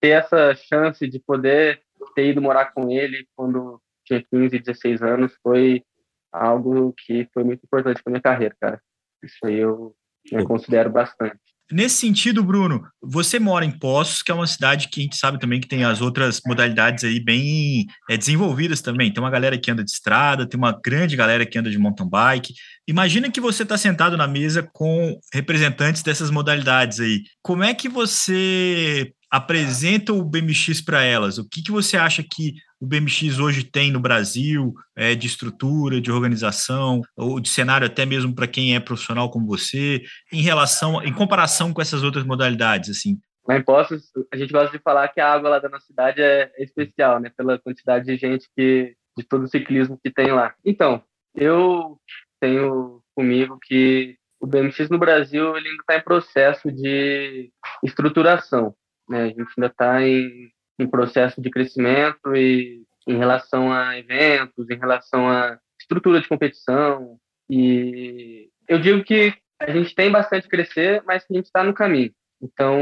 ter 0.00 0.10
essa 0.10 0.54
chance 0.54 1.06
de 1.06 1.20
poder 1.20 1.80
ter 2.14 2.28
ido 2.28 2.40
morar 2.40 2.72
com 2.72 2.90
ele 2.90 3.26
quando 3.36 3.80
tinha 4.04 4.22
15, 4.22 4.58
16 4.58 5.02
anos 5.02 5.36
foi 5.42 5.84
algo 6.32 6.92
que 6.94 7.28
foi 7.32 7.44
muito 7.44 7.64
importante 7.64 8.02
para 8.02 8.10
minha 8.10 8.22
carreira, 8.22 8.56
cara. 8.60 8.80
Isso 9.22 9.36
aí 9.44 9.56
eu, 9.56 9.94
eu 10.32 10.44
considero 10.46 10.90
bastante. 10.90 11.38
Nesse 11.72 11.96
sentido, 11.96 12.42
Bruno, 12.42 12.82
você 13.00 13.38
mora 13.38 13.64
em 13.64 13.70
Poços, 13.70 14.22
que 14.22 14.32
é 14.32 14.34
uma 14.34 14.46
cidade 14.46 14.88
que 14.88 15.00
a 15.00 15.02
gente 15.04 15.16
sabe 15.16 15.38
também 15.38 15.60
que 15.60 15.68
tem 15.68 15.84
as 15.84 16.00
outras 16.00 16.40
modalidades 16.44 17.04
aí 17.04 17.20
bem 17.20 17.86
é, 18.08 18.16
desenvolvidas 18.16 18.80
também. 18.80 19.12
Tem 19.12 19.22
uma 19.22 19.30
galera 19.30 19.56
que 19.56 19.70
anda 19.70 19.84
de 19.84 19.90
estrada, 19.90 20.48
tem 20.48 20.58
uma 20.58 20.72
grande 20.84 21.16
galera 21.16 21.46
que 21.46 21.58
anda 21.58 21.70
de 21.70 21.78
mountain 21.78 22.08
bike. 22.08 22.54
Imagina 22.88 23.30
que 23.30 23.40
você 23.40 23.62
está 23.62 23.78
sentado 23.78 24.16
na 24.16 24.26
mesa 24.26 24.68
com 24.72 25.18
representantes 25.32 26.02
dessas 26.02 26.30
modalidades 26.30 26.98
aí. 26.98 27.22
Como 27.40 27.62
é 27.62 27.72
que 27.72 27.88
você 27.88 29.12
apresenta 29.30 30.12
o 30.12 30.24
BMX 30.24 30.80
para 30.80 31.02
elas? 31.02 31.38
O 31.38 31.48
que, 31.48 31.62
que 31.62 31.70
você 31.70 31.96
acha 31.96 32.22
que 32.22 32.54
o 32.80 32.86
BMX 32.86 33.38
hoje 33.38 33.62
tem 33.62 33.92
no 33.92 34.00
Brasil, 34.00 34.74
é, 34.96 35.14
de 35.14 35.26
estrutura, 35.26 36.00
de 36.00 36.10
organização, 36.10 37.02
ou 37.14 37.38
de 37.38 37.48
cenário 37.48 37.86
até 37.86 38.06
mesmo 38.06 38.34
para 38.34 38.46
quem 38.46 38.74
é 38.74 38.80
profissional 38.80 39.30
como 39.30 39.46
você, 39.46 40.02
em 40.32 40.40
relação, 40.40 41.02
em 41.02 41.12
comparação 41.12 41.72
com 41.74 41.82
essas 41.82 42.02
outras 42.02 42.24
modalidades, 42.24 42.90
assim? 42.90 43.18
Lá 43.46 43.56
em 43.56 43.62
Poços, 43.62 44.10
a 44.32 44.36
gente 44.36 44.52
gosta 44.52 44.76
de 44.76 44.82
falar 44.82 45.08
que 45.08 45.20
a 45.20 45.32
água 45.32 45.50
lá 45.50 45.58
da 45.58 45.68
nossa 45.68 45.86
cidade 45.86 46.22
é, 46.22 46.50
é 46.56 46.64
especial, 46.64 47.20
né? 47.20 47.30
Pela 47.36 47.58
quantidade 47.58 48.06
de 48.06 48.16
gente 48.16 48.48
que, 48.56 48.94
de 49.16 49.24
todo 49.24 49.44
o 49.44 49.48
ciclismo 49.48 49.98
que 50.02 50.10
tem 50.10 50.32
lá. 50.32 50.54
Então, 50.64 51.02
eu 51.34 51.98
tenho 52.40 53.02
comigo 53.14 53.58
que 53.62 54.16
o 54.40 54.46
BMX 54.46 54.88
no 54.88 54.98
Brasil 54.98 55.56
ele 55.56 55.68
ainda 55.68 55.82
está 55.82 55.96
em 55.96 56.02
processo 56.02 56.72
de 56.72 57.50
estruturação. 57.84 58.74
Né? 59.08 59.24
A 59.24 59.26
gente 59.26 59.52
ainda 59.56 59.66
está 59.66 60.02
em, 60.02 60.50
em 60.80 60.88
processo 60.88 61.40
de 61.40 61.50
crescimento 61.50 62.34
e 62.34 62.82
em 63.06 63.16
relação 63.16 63.72
a 63.72 63.98
eventos, 63.98 64.70
em 64.70 64.78
relação 64.78 65.28
a 65.28 65.58
estrutura 65.80 66.20
de 66.20 66.28
competição. 66.28 67.18
E 67.48 68.48
eu 68.68 68.78
digo 68.78 69.02
que 69.04 69.34
a 69.58 69.70
gente 69.70 69.94
tem 69.94 70.10
bastante 70.10 70.48
crescer, 70.48 71.02
mas 71.06 71.24
a 71.28 71.34
gente 71.34 71.46
está 71.46 71.62
no 71.62 71.74
caminho. 71.74 72.12
Então, 72.40 72.80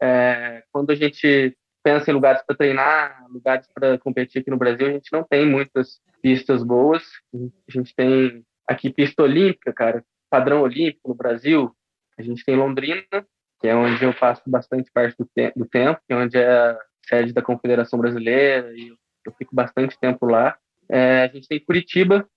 é, 0.00 0.62
quando 0.72 0.90
a 0.90 0.94
gente 0.94 1.56
pensa 1.82 2.10
em 2.10 2.14
lugares 2.14 2.42
para 2.42 2.56
treinar, 2.56 3.24
lugares 3.30 3.66
para 3.72 3.98
competir 3.98 4.40
aqui 4.40 4.50
no 4.50 4.58
Brasil, 4.58 4.86
a 4.86 4.92
gente 4.92 5.12
não 5.12 5.22
tem 5.22 5.46
muitas 5.46 6.00
pistas 6.20 6.62
boas. 6.62 7.02
A 7.34 7.72
gente 7.72 7.94
tem 7.94 8.44
aqui 8.66 8.90
pista 8.90 9.22
olímpica, 9.22 9.72
cara, 9.72 10.04
padrão 10.30 10.62
olímpico 10.62 11.08
no 11.08 11.14
Brasil. 11.14 11.74
A 12.18 12.22
gente 12.22 12.44
tem 12.44 12.56
Londrina, 12.56 13.26
que 13.60 13.68
é 13.68 13.74
onde 13.74 14.02
eu 14.04 14.12
passo 14.14 14.42
bastante 14.46 14.90
parte 14.92 15.16
do, 15.18 15.26
te 15.26 15.52
do 15.54 15.66
tempo, 15.66 16.00
que 16.06 16.12
é 16.12 16.16
onde 16.16 16.36
é 16.36 16.78
sede 17.08 17.32
da 17.32 17.42
Confederação 17.42 17.98
Brasileira, 17.98 18.72
e 18.74 18.92
eu 19.24 19.32
fico 19.38 19.54
bastante 19.54 19.98
tempo 19.98 20.26
lá. 20.26 20.56
É, 20.88 21.22
a 21.22 21.28
gente 21.28 21.48
tem 21.48 21.60
Curitiba, 21.60 22.28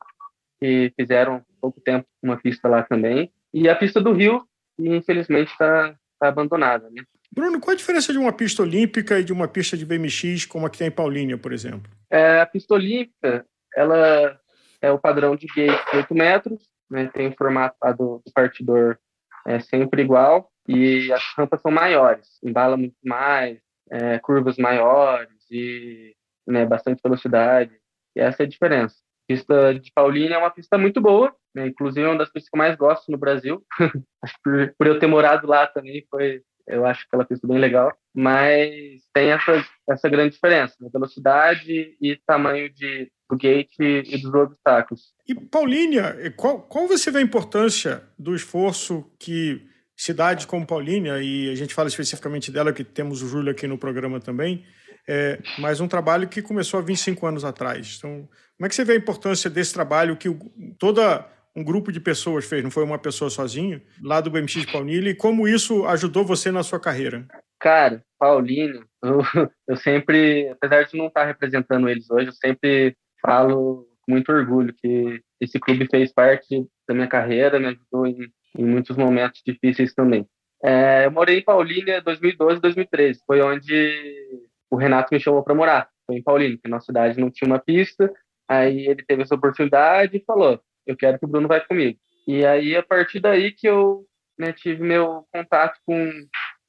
que 0.60 0.92
fizeram 1.00 1.44
pouco 1.62 1.82
tempo 1.82 2.08
uma 2.22 2.38
pista 2.38 2.68
lá 2.68 2.84
também. 2.84 3.32
E 3.54 3.68
a 3.70 3.76
pista 3.76 4.02
do 4.02 4.14
Rio, 4.14 4.48
que 4.76 4.88
infelizmente 4.88 5.52
está 5.52 5.96
tá 6.20 6.28
abandonada. 6.28 6.90
Né? 6.90 7.04
Bruno, 7.32 7.60
qual 7.60 7.74
a 7.74 7.78
diferença 7.78 8.12
de 8.12 8.20
uma 8.20 8.34
pista 8.34 8.64
olímpica 8.64 9.20
e 9.20 9.24
de 9.24 9.34
uma 9.34 9.48
pista 9.48 9.78
de 9.78 9.86
BMX 9.86 10.46
como 10.46 10.66
a 10.66 10.70
que 10.70 10.78
tem 10.78 10.88
em 10.88 10.92
Paulínia, 10.92 11.38
por 11.38 11.54
exemplo? 11.54 11.92
É, 12.10 12.42
a 12.42 12.46
pista 12.46 12.74
olímpica, 12.74 13.46
ela 13.76 14.40
é 14.82 14.92
o 14.92 15.00
padrão 15.00 15.36
de 15.36 15.48
gate 15.48 15.92
de 15.92 15.98
8 15.98 16.16
metros, 16.16 16.70
né, 16.90 17.10
tem 17.14 17.28
o 17.28 17.36
formato 17.36 17.76
do, 17.98 18.22
do 18.26 18.32
partidor 18.34 18.98
é 19.46 19.60
sempre 19.60 20.02
igual 20.02 20.52
e 20.68 21.12
as 21.12 21.24
rampas 21.38 21.62
são 21.62 21.72
maiores, 21.72 22.28
embala 22.44 22.76
muito 22.76 22.98
mais, 23.04 23.60
é, 23.92 24.20
curvas 24.20 24.58
maiores 24.58 25.30
e 25.52 26.16
né, 26.48 26.66
bastante 26.66 27.02
velocidade. 27.04 27.74
E 28.16 28.20
essa 28.20 28.44
é 28.44 28.46
a 28.46 28.50
diferença. 28.50 28.96
A 28.96 29.34
pista 29.34 29.74
de 29.74 29.92
Paulínia 29.94 30.36
é 30.36 30.38
uma 30.38 30.52
pista 30.52 30.78
muito 30.78 31.02
boa, 31.02 31.36
né, 31.54 31.68
inclusive 31.68 32.06
é 32.06 32.10
uma 32.10 32.18
das 32.18 32.32
pistas 32.32 32.50
que 32.50 32.56
eu 32.56 32.60
mais 32.60 32.76
gosto 32.76 33.12
no 33.12 33.18
Brasil. 33.18 33.64
por, 34.44 34.74
por 34.78 34.88
eu 34.88 35.00
ter 35.00 35.08
morado 35.08 35.48
lá 35.48 35.68
também, 35.68 36.06
foi 36.10 36.42
eu 36.68 36.86
acho 36.86 37.06
aquela 37.08 37.24
pista 37.24 37.48
bem 37.48 37.58
legal, 37.58 37.94
mas 38.14 39.02
tem 39.14 39.32
essa, 39.32 39.66
essa 39.90 40.10
grande 40.10 40.34
diferença, 40.34 40.76
né? 40.82 40.90
velocidade 40.92 41.96
e 42.02 42.20
tamanho 42.28 42.70
de, 42.70 43.10
do 43.30 43.38
gate 43.38 43.80
e 43.80 44.18
dos 44.22 44.34
obstáculos. 44.34 45.14
E 45.26 45.34
Paulínia, 45.34 46.16
qual, 46.36 46.62
qual 46.62 46.88
você 46.88 47.10
vê 47.10 47.20
a 47.20 47.22
importância 47.22 48.04
do 48.20 48.36
esforço 48.36 49.10
que 49.18 49.66
cidades 49.98 50.46
como 50.46 50.66
Paulínia, 50.66 51.22
e 51.22 51.50
a 51.50 51.56
gente 51.56 51.74
fala 51.74 51.88
especificamente 51.88 52.52
dela, 52.52 52.72
que 52.72 52.84
temos 52.84 53.24
o 53.24 53.28
Júlio 53.28 53.52
aqui 53.52 53.66
no 53.66 53.80
programa 53.80 54.20
também, 54.20 54.64
é, 55.08 55.40
mas 55.58 55.82
um 55.82 55.88
trabalho 55.88 56.28
que 56.28 56.42
começou 56.42 56.80
há 56.80 56.84
25 56.84 57.26
anos 57.26 57.44
atrás. 57.44 57.96
Então, 57.98 58.30
como 58.56 58.66
é 58.66 58.70
que 58.70 58.76
você 58.76 58.86
vê 58.86 58.94
a 58.94 58.98
importância 58.98 59.50
desse 59.50 59.74
trabalho 59.74 60.16
que 60.16 60.30
toda 60.78 61.26
um 61.56 61.64
grupo 61.64 61.92
de 61.92 62.00
pessoas 62.00 62.46
fez, 62.46 62.64
não 62.64 62.70
foi 62.70 62.84
uma 62.84 63.00
pessoa 63.00 63.32
sozinha, 63.32 63.82
lá 64.04 64.22
do 64.22 64.30
BMX 64.30 64.62
de 64.62 64.72
Paulínia, 64.72 65.10
e 65.10 65.16
como 65.16 65.48
isso 65.48 65.86
ajudou 65.88 66.24
você 66.24 66.52
na 66.52 66.62
sua 66.62 66.80
carreira? 66.80 67.26
Cara, 67.60 68.04
Paulínia, 68.20 68.84
eu, 69.04 69.22
eu 69.68 69.76
sempre, 69.76 70.50
apesar 70.50 70.84
de 70.84 70.96
não 70.96 71.08
estar 71.08 71.26
representando 71.26 71.90
eles 71.90 72.08
hoje, 72.12 72.28
eu 72.28 72.34
sempre 72.34 72.96
falo 73.20 73.88
com 74.02 74.12
muito 74.12 74.32
orgulho 74.32 74.74
que 74.74 75.20
esse 75.42 75.60
clube 75.60 75.88
fez 75.90 76.14
parte 76.14 76.68
da 76.88 76.94
minha 76.94 77.08
carreira, 77.08 77.60
me 77.60 77.68
ajudou 77.68 78.06
em, 78.06 78.32
em 78.58 78.66
muitos 78.66 78.96
momentos 78.98 79.42
difíceis 79.46 79.94
também. 79.94 80.28
É, 80.64 81.06
eu 81.06 81.12
morei 81.12 81.40
em 81.40 81.44
Paulínia 81.44 82.02
2012 82.02 82.60
2013, 82.60 83.22
foi 83.26 83.42
onde 83.42 84.48
o 84.70 84.76
Renato 84.76 85.14
me 85.14 85.20
chamou 85.20 85.44
para 85.44 85.54
morar, 85.54 85.88
foi 86.06 86.16
em 86.16 86.24
Paulínia, 86.24 86.58
que 86.58 86.68
a 86.68 86.70
nossa 86.70 86.88
cidade 86.88 87.20
não 87.20 87.30
tinha 87.30 87.48
uma 87.48 87.60
pista, 87.60 88.12
aí 88.48 88.88
ele 88.88 89.04
teve 89.06 89.22
essa 89.22 89.36
oportunidade 89.36 90.18
e 90.18 90.24
falou, 90.26 90.60
eu 90.86 90.96
quero 90.98 91.20
que 91.20 91.26
o 91.26 91.28
Bruno 91.28 91.48
vai 91.48 91.66
comigo. 91.66 92.00
E 92.28 92.46
aí, 92.46 92.76
a 92.76 92.84
partir 92.84 93.20
daí 93.20 93.52
que 93.52 93.68
eu 93.68 94.06
né, 94.38 94.52
tive 94.54 94.84
meu 94.84 95.26
contato 95.32 95.80
com, 95.86 96.12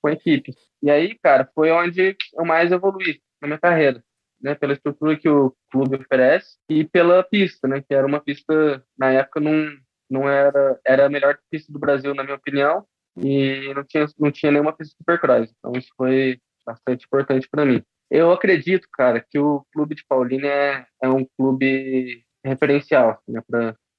com 0.01 0.09
a 0.09 0.13
equipe. 0.13 0.53
E 0.83 0.91
aí, 0.91 1.17
cara, 1.19 1.49
foi 1.55 1.71
onde 1.71 2.17
eu 2.35 2.45
mais 2.45 2.71
evolui 2.71 3.21
na 3.41 3.49
minha 3.49 3.59
carreira, 3.59 4.03
né, 4.41 4.55
pela 4.55 4.73
estrutura 4.73 5.17
que 5.17 5.29
o 5.29 5.55
clube 5.71 5.97
oferece 5.97 6.57
e 6.69 6.85
pela 6.85 7.23
pista, 7.23 7.67
né, 7.67 7.81
que 7.81 7.95
era 7.95 8.07
uma 8.07 8.21
pista, 8.21 8.85
na 8.97 9.11
época, 9.13 9.41
não, 9.41 9.69
não 10.11 10.29
era, 10.29 10.79
era 10.85 11.07
a 11.07 11.09
melhor 11.09 11.39
pista 11.51 11.73
do 11.73 11.79
Brasil, 11.79 12.15
na 12.15 12.23
minha 12.23 12.37
opinião, 12.37 12.85
e 13.17 13.73
não 13.75 13.85
tinha, 13.85 14.07
não 14.19 14.31
tinha 14.31 14.53
nenhuma 14.53 14.73
pista 14.73 14.97
supercross. 14.97 15.53
Então, 15.59 15.73
isso 15.73 15.89
foi 15.97 16.41
bastante 16.65 17.05
importante 17.07 17.49
para 17.51 17.65
mim. 17.65 17.83
Eu 18.11 18.31
acredito, 18.33 18.89
cara, 18.93 19.21
que 19.21 19.39
o 19.39 19.65
clube 19.73 19.95
de 19.95 20.05
Paulínia 20.07 20.49
é, 20.49 20.87
é 21.03 21.09
um 21.09 21.27
clube 21.37 22.25
referencial 22.45 23.21
né, 23.29 23.43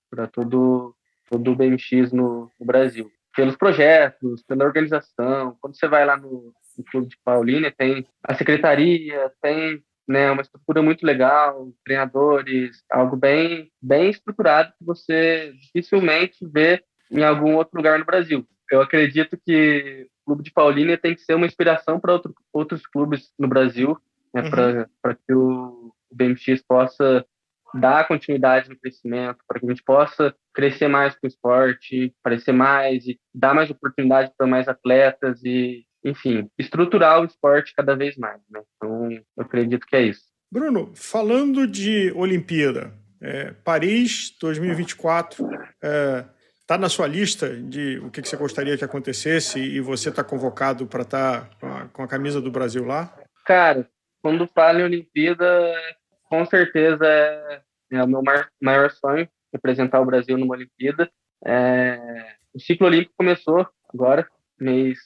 para 0.10 0.28
todo, 0.28 0.96
todo 1.30 1.52
o 1.52 1.56
BMX 1.56 2.12
no, 2.12 2.52
no, 2.60 2.66
Brasil. 2.66 3.12
Pelos 3.36 3.56
projetos, 3.56 4.44
pela 4.44 4.66
organização. 4.66 5.56
Quando 5.62 5.78
você 5.78 5.88
vai 5.88 6.06
lá 6.06 6.18
no, 6.18 6.52
no 6.78 6.84
Clube 6.86 7.08
de 7.08 7.18
Paulínia, 7.24 7.74
tem 7.76 8.08
a 8.24 8.34
secretaria, 8.34 9.32
tem 9.42 9.84
né, 10.10 10.32
uma 10.32 10.42
estrutura 10.42 10.82
muito 10.82 11.06
legal, 11.06 11.72
treinadores, 11.86 12.84
algo 12.92 13.16
bem, 13.16 13.72
bem 13.80 14.10
estruturado 14.10 14.74
que 14.80 14.84
você 14.84 15.54
dificilmente 15.62 16.38
vê 16.52 16.84
em 17.12 17.24
algum 17.24 17.56
outro 17.56 17.78
lugar 17.78 18.00
no 18.00 18.06
Brasil. 18.06 18.44
Eu 18.72 18.82
acredito 18.82 19.38
que 19.46 20.08
o 20.22 20.26
Clube 20.26 20.44
de 20.44 20.52
Paulínia 20.52 20.98
tem 20.98 21.14
que 21.14 21.22
ser 21.22 21.36
uma 21.36 21.46
inspiração 21.46 22.00
para 22.00 22.14
outro, 22.14 22.34
outros 22.52 22.88
clubes 22.88 23.32
no 23.38 23.48
Brasil, 23.48 23.96
né, 24.34 24.42
uhum. 24.42 24.86
para 25.00 25.14
que 25.14 25.34
o 25.34 25.94
BMX 26.12 26.64
possa 26.68 27.24
dar 27.76 28.08
continuidade 28.08 28.68
no 28.68 28.80
crescimento, 28.80 29.38
para 29.48 29.60
que 29.60 29.66
a 29.68 29.70
gente 29.70 29.84
possa 29.84 30.36
crescer 30.56 30.88
mais 30.88 31.14
com 31.14 31.28
o 31.28 31.30
esporte, 31.30 32.16
aparecer 32.20 32.52
mais 32.52 33.06
e 33.06 33.20
dar 33.32 33.54
mais 33.54 33.70
oportunidade 33.70 34.32
para 34.36 34.48
mais 34.48 34.68
atletas 34.68 35.44
e, 35.44 35.86
enfim, 36.04 36.50
estruturar 36.58 37.22
o 37.22 37.26
esporte 37.26 37.74
cada 37.76 37.96
vez 37.96 38.16
mais. 38.18 38.42
Né? 38.50 38.62
Então, 38.76 39.12
eu 39.12 39.24
acredito 39.38 39.86
que 39.86 39.96
é 39.96 40.04
isso. 40.04 40.24
Bruno, 40.52 40.92
falando 40.96 41.68
de 41.68 42.12
Olimpíada, 42.16 42.94
é, 43.22 43.52
Paris 43.64 44.36
2024 44.42 45.46
está 45.46 45.68
é, 45.84 46.26
tá 46.66 46.78
na 46.78 46.90
sua 46.90 47.06
lista 47.06 47.50
de 47.56 48.00
o 48.00 48.10
que, 48.10 48.22
que, 48.22 48.30
você 48.30 48.38
gostaria 48.38 48.78
que 48.78 48.84
acontecesse 48.84 49.60
e 49.60 49.80
você 49.80 50.10
está 50.10 50.24
convocado 50.24 50.88
para 50.88 51.04
estar 51.04 51.42
tá 51.42 51.56
com, 51.60 51.68
a, 51.68 51.88
com 51.90 52.04
a 52.04 52.08
camisa 52.08 52.42
do 52.42 52.50
Brasil 52.50 52.86
lá? 52.86 53.14
Cara, 53.46 53.88
quando 54.22 54.48
fala 54.48 54.80
em 54.80 54.84
Olimpíada, 54.84 55.46
com 56.24 56.46
certeza 56.46 57.06
é, 57.06 57.62
é 57.92 58.04
o 58.04 58.08
meu 58.08 58.24
maior 58.62 58.90
sonho 58.92 59.28
representar 59.54 60.00
o 60.00 60.06
Brasil 60.06 60.38
numa 60.38 60.56
Olimpíada. 60.56 61.12
É, 61.46 62.36
o 62.54 62.60
ciclo 62.60 62.88
olímpico 62.88 63.14
começou 63.18 63.68
agora, 63.94 64.28
mês, 64.60 65.00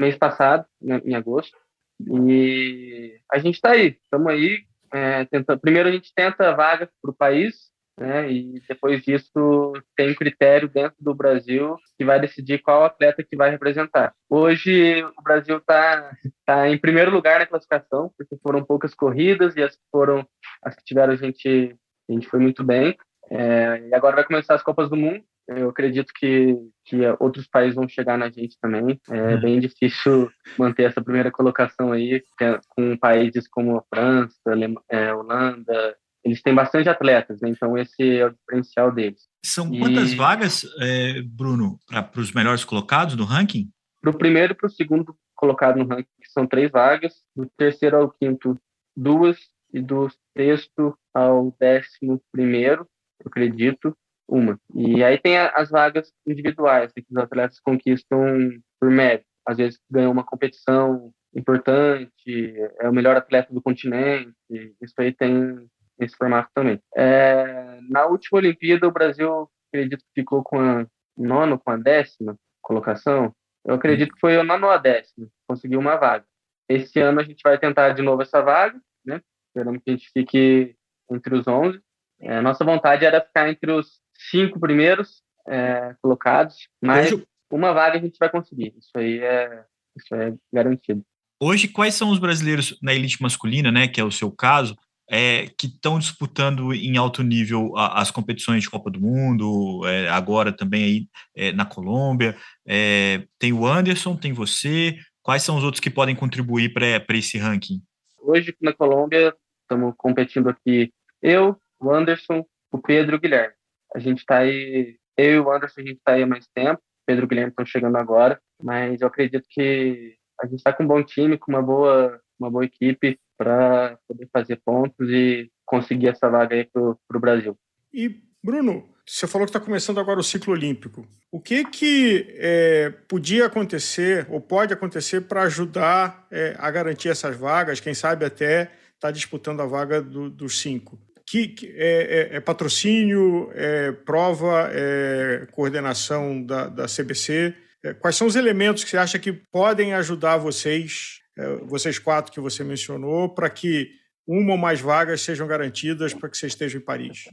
mês 0.00 0.16
passado, 0.16 0.64
né, 0.80 1.00
em 1.04 1.14
agosto, 1.14 1.56
e 2.00 3.18
a 3.30 3.38
gente 3.38 3.56
está 3.56 3.70
aí, 3.72 3.98
estamos 4.02 4.28
aí. 4.28 4.66
É, 4.90 5.26
tentando, 5.26 5.60
primeiro 5.60 5.88
a 5.88 5.92
gente 5.92 6.14
tenta 6.14 6.54
vaga 6.54 6.88
para 7.02 7.10
o 7.10 7.14
país, 7.14 7.70
né, 7.98 8.30
e 8.30 8.62
depois 8.66 9.02
disso 9.02 9.72
tem 9.96 10.14
critério 10.14 10.68
dentro 10.68 10.96
do 10.98 11.14
Brasil 11.14 11.76
que 11.98 12.04
vai 12.04 12.18
decidir 12.18 12.60
qual 12.60 12.84
atleta 12.84 13.22
que 13.22 13.36
vai 13.36 13.50
representar. 13.50 14.14
Hoje 14.30 15.02
o 15.02 15.22
Brasil 15.22 15.58
está 15.58 16.16
tá 16.46 16.68
em 16.68 16.78
primeiro 16.78 17.10
lugar 17.10 17.40
na 17.40 17.46
classificação, 17.46 18.10
porque 18.16 18.36
foram 18.42 18.64
poucas 18.64 18.94
corridas 18.94 19.56
e 19.56 19.62
as 19.62 19.74
que 19.74 19.82
foram 19.90 20.26
as 20.62 20.74
que 20.74 20.84
tiveram 20.84 21.12
a 21.12 21.16
gente 21.16 21.76
a 22.08 22.12
gente 22.12 22.28
foi 22.28 22.40
muito 22.40 22.64
bem. 22.64 22.96
É, 23.30 23.88
e 23.88 23.94
agora 23.94 24.16
vai 24.16 24.24
começar 24.24 24.54
as 24.54 24.62
Copas 24.62 24.88
do 24.88 24.96
Mundo. 24.96 25.22
Eu 25.48 25.70
acredito 25.70 26.12
que, 26.14 26.54
que 26.84 26.96
outros 27.18 27.46
países 27.46 27.74
vão 27.74 27.88
chegar 27.88 28.18
na 28.18 28.28
gente 28.28 28.58
também. 28.60 29.00
É 29.08 29.34
uhum. 29.34 29.40
bem 29.40 29.60
difícil 29.60 30.30
manter 30.58 30.84
essa 30.84 31.02
primeira 31.02 31.30
colocação 31.30 31.90
aí, 31.90 32.22
é 32.40 32.60
com 32.68 32.96
países 32.98 33.48
como 33.48 33.78
a 33.78 33.82
França, 33.88 34.36
a 34.46 34.94
é, 34.94 35.14
Holanda. 35.14 35.96
Eles 36.22 36.42
têm 36.42 36.54
bastante 36.54 36.88
atletas, 36.88 37.40
né? 37.40 37.48
então 37.48 37.78
esse 37.78 38.18
é 38.18 38.26
o 38.26 38.30
diferencial 38.30 38.92
deles. 38.92 39.22
São 39.42 39.70
quantas 39.70 40.12
e... 40.12 40.16
vagas, 40.16 40.66
é, 40.80 41.22
Bruno, 41.22 41.78
para 41.88 42.20
os 42.20 42.32
melhores 42.32 42.64
colocados 42.64 43.16
no 43.16 43.24
ranking? 43.24 43.70
Para 44.02 44.10
o 44.10 44.18
primeiro 44.18 44.52
e 44.52 44.56
para 44.56 44.66
o 44.66 44.70
segundo 44.70 45.16
colocado 45.34 45.78
no 45.78 45.86
ranking 45.86 46.08
são 46.32 46.46
três 46.46 46.70
vagas. 46.70 47.14
Do 47.34 47.48
terceiro 47.56 47.96
ao 47.96 48.10
quinto, 48.10 48.58
duas 48.94 49.38
e 49.72 49.80
do 49.80 50.10
sexto 50.36 50.96
ao 51.14 51.54
décimo 51.58 52.20
primeiro, 52.30 52.86
eu 53.20 53.28
acredito, 53.28 53.96
uma. 54.28 54.58
E 54.74 55.02
aí 55.02 55.18
tem 55.18 55.38
as 55.38 55.70
vagas 55.70 56.12
individuais, 56.26 56.92
que 56.92 57.04
os 57.10 57.16
atletas 57.16 57.58
conquistam 57.60 58.50
por 58.78 58.90
mérito. 58.90 59.26
Às 59.46 59.56
vezes 59.56 59.80
ganham 59.90 60.12
uma 60.12 60.24
competição 60.24 61.10
importante, 61.34 62.54
é 62.80 62.88
o 62.88 62.92
melhor 62.92 63.16
atleta 63.16 63.52
do 63.52 63.62
continente, 63.62 64.34
isso 64.50 64.94
aí 64.98 65.12
tem 65.12 65.66
esse 65.98 66.16
formato 66.16 66.50
também. 66.54 66.80
É, 66.94 67.78
na 67.88 68.06
última 68.06 68.38
Olimpíada, 68.38 68.86
o 68.86 68.92
Brasil, 68.92 69.48
acredito 69.68 70.00
que 70.00 70.20
ficou 70.20 70.42
com 70.42 70.60
a 70.60 70.86
nono, 71.16 71.58
com 71.58 71.70
a 71.70 71.76
décima 71.76 72.36
colocação. 72.62 73.34
Eu 73.64 73.74
acredito 73.74 74.14
que 74.14 74.20
foi 74.20 74.36
o 74.36 74.44
nono 74.44 74.66
ou 74.66 74.72
a 74.72 74.78
décima, 74.78 75.26
conseguiu 75.46 75.80
uma 75.80 75.96
vaga. 75.96 76.24
Esse 76.68 77.00
ano 77.00 77.20
a 77.20 77.24
gente 77.24 77.40
vai 77.42 77.58
tentar 77.58 77.90
de 77.90 78.02
novo 78.02 78.22
essa 78.22 78.42
vaga, 78.42 78.78
né? 79.04 79.20
Esperamos 79.48 79.82
que 79.82 79.90
a 79.90 79.92
gente 79.94 80.10
fique 80.12 80.76
entre 81.10 81.34
os 81.34 81.46
11. 81.48 81.80
É, 82.20 82.40
nossa 82.40 82.64
vontade 82.64 83.04
era 83.04 83.20
ficar 83.20 83.48
entre 83.48 83.72
os 83.72 84.00
cinco 84.30 84.58
primeiros 84.58 85.22
é, 85.46 85.94
colocados, 86.02 86.68
mas 86.82 87.12
Hoje... 87.12 87.26
uma 87.50 87.72
vaga 87.72 87.98
a 87.98 88.00
gente 88.00 88.18
vai 88.18 88.28
conseguir. 88.28 88.74
Isso 88.78 88.90
aí 88.94 89.18
é, 89.20 89.64
isso 89.96 90.14
é 90.14 90.34
garantido. 90.52 91.02
Hoje, 91.40 91.68
quais 91.68 91.94
são 91.94 92.10
os 92.10 92.18
brasileiros 92.18 92.76
na 92.82 92.92
elite 92.92 93.22
masculina, 93.22 93.70
né, 93.70 93.86
que 93.86 94.00
é 94.00 94.04
o 94.04 94.10
seu 94.10 94.30
caso, 94.30 94.76
é, 95.08 95.46
que 95.56 95.66
estão 95.66 95.98
disputando 95.98 96.74
em 96.74 96.96
alto 96.96 97.22
nível 97.22 97.76
a, 97.76 98.00
as 98.00 98.10
competições 98.10 98.62
de 98.62 98.70
Copa 98.70 98.90
do 98.90 99.00
Mundo, 99.00 99.86
é, 99.86 100.08
agora 100.08 100.52
também 100.52 100.84
aí 100.84 101.08
é, 101.34 101.52
na 101.52 101.64
Colômbia? 101.64 102.36
É, 102.66 103.24
tem 103.38 103.52
o 103.52 103.66
Anderson, 103.66 104.16
tem 104.16 104.32
você. 104.32 104.96
Quais 105.22 105.42
são 105.42 105.56
os 105.56 105.64
outros 105.64 105.80
que 105.80 105.90
podem 105.90 106.14
contribuir 106.14 106.72
para 106.72 107.16
esse 107.16 107.38
ranking? 107.38 107.80
Hoje, 108.18 108.54
na 108.60 108.72
Colômbia, 108.72 109.34
estamos 109.62 109.94
competindo 109.96 110.48
aqui 110.48 110.92
eu, 111.22 111.56
o 111.80 111.90
Anderson, 111.90 112.44
o 112.70 112.78
Pedro 112.78 113.14
e 113.14 113.18
o 113.18 113.20
Guilherme. 113.20 113.54
A 113.94 113.98
gente 113.98 114.18
está 114.18 114.38
aí, 114.38 114.96
eu 115.16 115.34
e 115.34 115.38
o 115.40 115.52
Anderson, 115.52 115.80
a 115.80 115.84
gente 115.84 115.98
está 115.98 116.12
aí 116.12 116.22
há 116.22 116.26
mais 116.26 116.46
tempo. 116.54 116.80
Pedro 117.06 117.24
e 117.24 117.28
Guilherme 117.28 117.50
estão 117.50 117.64
chegando 117.64 117.96
agora, 117.96 118.38
mas 118.62 119.00
eu 119.00 119.08
acredito 119.08 119.46
que 119.48 120.14
a 120.40 120.46
gente 120.46 120.58
está 120.58 120.72
com 120.72 120.84
um 120.84 120.86
bom 120.86 121.02
time, 121.02 121.38
com 121.38 121.50
uma 121.50 121.62
boa, 121.62 122.20
uma 122.38 122.50
boa 122.50 122.64
equipe 122.64 123.18
para 123.36 123.98
poder 124.06 124.28
fazer 124.30 124.60
pontos 124.64 125.08
e 125.08 125.50
conseguir 125.64 126.08
essa 126.08 126.28
vaga 126.28 126.54
aí 126.54 126.64
para 126.64 126.82
o 126.82 127.20
Brasil. 127.20 127.56
E, 127.92 128.20
Bruno, 128.44 128.86
você 129.06 129.26
falou 129.26 129.46
que 129.46 129.50
está 129.50 129.60
começando 129.60 129.98
agora 129.98 130.20
o 130.20 130.24
ciclo 130.24 130.52
olímpico. 130.52 131.06
O 131.32 131.40
que 131.40 131.64
que 131.64 132.26
é, 132.36 132.90
podia 133.08 133.46
acontecer 133.46 134.26
ou 134.28 134.38
pode 134.38 134.74
acontecer 134.74 135.22
para 135.22 135.42
ajudar 135.42 136.26
é, 136.30 136.54
a 136.58 136.70
garantir 136.70 137.08
essas 137.08 137.34
vagas? 137.34 137.80
Quem 137.80 137.94
sabe 137.94 138.26
até 138.26 138.62
estar 138.62 139.08
tá 139.08 139.10
disputando 139.10 139.60
a 139.60 139.66
vaga 139.66 140.02
do, 140.02 140.28
dos 140.28 140.60
cinco 140.60 140.98
que, 141.30 141.48
que 141.48 141.66
é, 141.76 142.32
é, 142.32 142.36
é, 142.36 142.40
patrocínio, 142.40 143.50
é 143.52 143.92
prova, 143.92 144.70
é 144.72 145.46
coordenação 145.52 146.42
da, 146.42 146.68
da 146.68 146.86
CBC. 146.86 147.54
É, 147.84 147.92
quais 147.92 148.16
são 148.16 148.26
os 148.26 148.34
elementos 148.34 148.82
que 148.82 148.90
você 148.90 148.96
acha 148.96 149.18
que 149.18 149.32
podem 149.32 149.92
ajudar 149.92 150.38
vocês, 150.38 151.20
é, 151.36 151.56
vocês 151.66 151.98
quatro 151.98 152.32
que 152.32 152.40
você 152.40 152.64
mencionou, 152.64 153.28
para 153.28 153.50
que 153.50 153.90
uma 154.26 154.52
ou 154.52 154.58
mais 154.58 154.80
vagas 154.80 155.20
sejam 155.20 155.46
garantidas 155.46 156.14
para 156.14 156.30
que 156.30 156.36
você 156.38 156.46
esteja 156.46 156.78
em 156.78 156.84
Paris? 156.84 157.24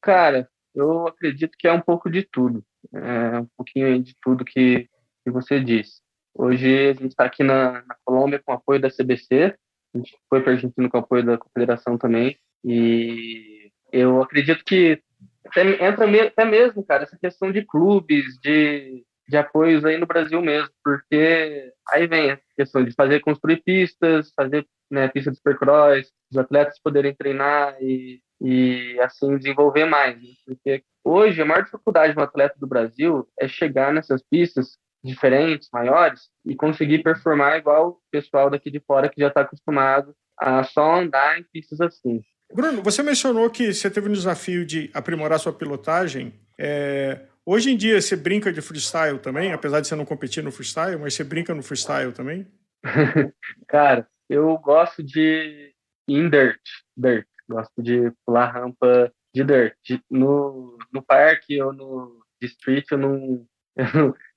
Cara, 0.00 0.48
eu 0.74 1.06
acredito 1.06 1.56
que 1.58 1.68
é 1.68 1.72
um 1.72 1.80
pouco 1.80 2.10
de 2.10 2.22
tudo. 2.22 2.64
É 2.94 3.38
um 3.38 3.48
pouquinho 3.54 4.02
de 4.02 4.16
tudo 4.22 4.46
que, 4.46 4.88
que 5.24 5.30
você 5.30 5.60
disse. 5.60 6.00
Hoje 6.34 6.88
a 6.88 6.92
gente 6.94 7.08
está 7.08 7.26
aqui 7.26 7.42
na, 7.42 7.82
na 7.82 7.96
Colômbia 8.02 8.42
com 8.42 8.52
apoio 8.52 8.80
da 8.80 8.90
CBC, 8.90 9.54
a 9.94 9.98
gente 9.98 10.16
foi 10.30 10.40
para 10.40 10.52
a 10.52 10.54
Argentina 10.54 10.88
com 10.88 10.96
apoio 10.96 11.22
da 11.22 11.36
Confederação 11.36 11.98
também. 11.98 12.38
E 12.64 13.51
eu 13.92 14.22
acredito 14.22 14.64
que 14.64 15.00
até, 15.46 15.86
entra 15.86 16.06
me, 16.06 16.20
até 16.20 16.44
mesmo, 16.44 16.84
cara, 16.84 17.04
essa 17.04 17.18
questão 17.18 17.52
de 17.52 17.62
clubes, 17.62 18.38
de, 18.42 19.04
de 19.28 19.36
apoios 19.36 19.84
aí 19.84 19.98
no 19.98 20.06
Brasil 20.06 20.40
mesmo, 20.40 20.70
porque 20.82 21.72
aí 21.90 22.06
vem 22.06 22.30
a 22.30 22.40
questão 22.56 22.82
de 22.82 22.92
fazer, 22.94 23.20
construir 23.20 23.62
pistas, 23.62 24.32
fazer 24.34 24.66
né, 24.90 25.08
pista 25.08 25.30
de 25.30 25.36
supercross, 25.36 26.10
os 26.30 26.38
atletas 26.38 26.80
poderem 26.82 27.14
treinar 27.14 27.76
e, 27.80 28.20
e 28.40 28.98
assim 29.00 29.36
desenvolver 29.36 29.84
mais. 29.84 30.16
Né? 30.16 30.28
Porque 30.46 30.82
hoje 31.04 31.42
a 31.42 31.44
maior 31.44 31.64
dificuldade 31.64 32.14
de 32.14 32.18
um 32.18 32.22
atleta 32.22 32.56
do 32.58 32.66
Brasil 32.66 33.28
é 33.38 33.46
chegar 33.46 33.92
nessas 33.92 34.22
pistas 34.22 34.78
diferentes, 35.04 35.68
maiores, 35.72 36.30
e 36.46 36.54
conseguir 36.54 37.02
performar 37.02 37.58
igual 37.58 37.88
o 37.88 38.00
pessoal 38.10 38.48
daqui 38.48 38.70
de 38.70 38.80
fora 38.80 39.08
que 39.08 39.20
já 39.20 39.28
está 39.28 39.40
acostumado 39.40 40.14
a 40.38 40.62
só 40.62 41.00
andar 41.00 41.38
em 41.38 41.44
pistas 41.52 41.80
assim. 41.80 42.22
Bruno, 42.54 42.82
você 42.82 43.02
mencionou 43.02 43.48
que 43.48 43.72
você 43.72 43.90
teve 43.90 44.08
um 44.08 44.12
desafio 44.12 44.64
de 44.64 44.90
aprimorar 44.92 45.38
sua 45.38 45.52
pilotagem. 45.52 46.34
É, 46.58 47.20
hoje 47.46 47.70
em 47.70 47.76
dia 47.76 48.00
você 48.00 48.14
brinca 48.14 48.52
de 48.52 48.60
freestyle 48.60 49.18
também, 49.18 49.52
apesar 49.52 49.80
de 49.80 49.88
você 49.88 49.96
não 49.96 50.04
competir 50.04 50.42
no 50.42 50.52
freestyle, 50.52 50.98
mas 50.98 51.14
você 51.14 51.24
brinca 51.24 51.54
no 51.54 51.62
freestyle 51.62 52.12
também? 52.12 52.46
Cara, 53.68 54.06
eu 54.28 54.56
gosto 54.58 55.02
de 55.02 55.74
in 56.06 56.28
dirt, 56.28 56.60
dirt. 56.96 57.26
Gosto 57.48 57.82
de 57.82 58.12
pular 58.24 58.52
rampa 58.52 59.12
de 59.34 59.44
dirt. 59.44 60.02
No, 60.10 60.78
no 60.92 61.02
parque 61.02 61.60
ou 61.62 61.72
no 61.72 62.22
street 62.42 62.86
eu 62.92 62.98
não, 62.98 63.46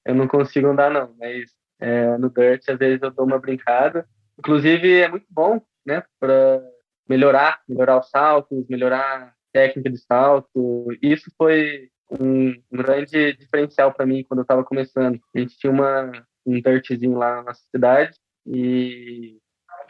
eu 0.06 0.15
não, 0.15 0.28
consigo 0.28 0.67
andar 0.67 0.89
não, 0.89 1.13
mas 1.19 1.51
é, 1.80 2.17
no 2.17 2.30
dirt 2.30 2.63
às 2.69 2.78
vezes 2.78 3.01
eu 3.01 3.12
dou 3.12 3.25
uma 3.25 3.39
brincada. 3.39 4.08
Inclusive 4.39 5.01
é 5.01 5.10
muito 5.10 5.28
bom, 5.30 5.62
né, 5.86 6.04
para 6.19 6.62
melhorar, 7.08 7.62
melhorar 7.68 8.00
os 8.00 8.10
saltos, 8.10 8.68
melhorar 8.68 9.00
a 9.00 9.34
técnica 9.54 9.89
de 9.89 9.98
salto. 9.98 10.88
Isso 11.02 11.32
foi 11.38 11.89
um, 12.20 12.54
grande 12.72 13.34
diferencial 13.34 13.94
para 13.94 14.06
mim 14.06 14.24
quando 14.24 14.39
eu 14.39 14.44
estava 14.44 14.63
começando. 14.63 15.20
A 15.36 15.39
gente 15.39 15.58
tinha 15.58 15.72
uma, 15.72 16.12
um 16.46 16.62
dirtzinho 16.62 17.18
lá 17.18 17.38
na 17.38 17.44
nossa 17.44 17.62
cidade 17.72 18.18
e 18.46 19.38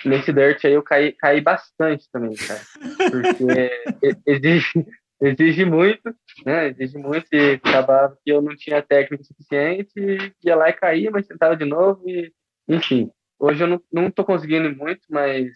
nesse 0.03 0.31
dirt 0.33 0.63
aí 0.65 0.73
eu 0.73 0.83
caí, 0.83 1.11
caí 1.13 1.41
bastante 1.41 2.09
também, 2.11 2.35
cara. 2.35 2.61
Porque 3.11 4.11
exige, 4.25 4.85
exige 5.21 5.65
muito, 5.65 6.15
né? 6.45 6.69
Exige 6.69 6.97
muito 6.97 7.27
e 7.31 7.53
acabava 7.63 8.17
que 8.23 8.31
eu 8.31 8.41
não 8.41 8.55
tinha 8.55 8.81
técnica 8.81 9.23
suficiente, 9.23 9.93
ia 10.43 10.55
lá 10.55 10.69
e 10.69 10.73
caía, 10.73 11.11
mas 11.11 11.27
tentava 11.27 11.55
de 11.55 11.65
novo 11.65 12.01
e, 12.07 12.31
enfim. 12.67 13.09
Hoje 13.37 13.63
eu 13.63 13.67
não, 13.67 13.81
não 13.91 14.09
tô 14.09 14.23
conseguindo 14.23 14.73
muito, 14.73 15.01
mas 15.09 15.49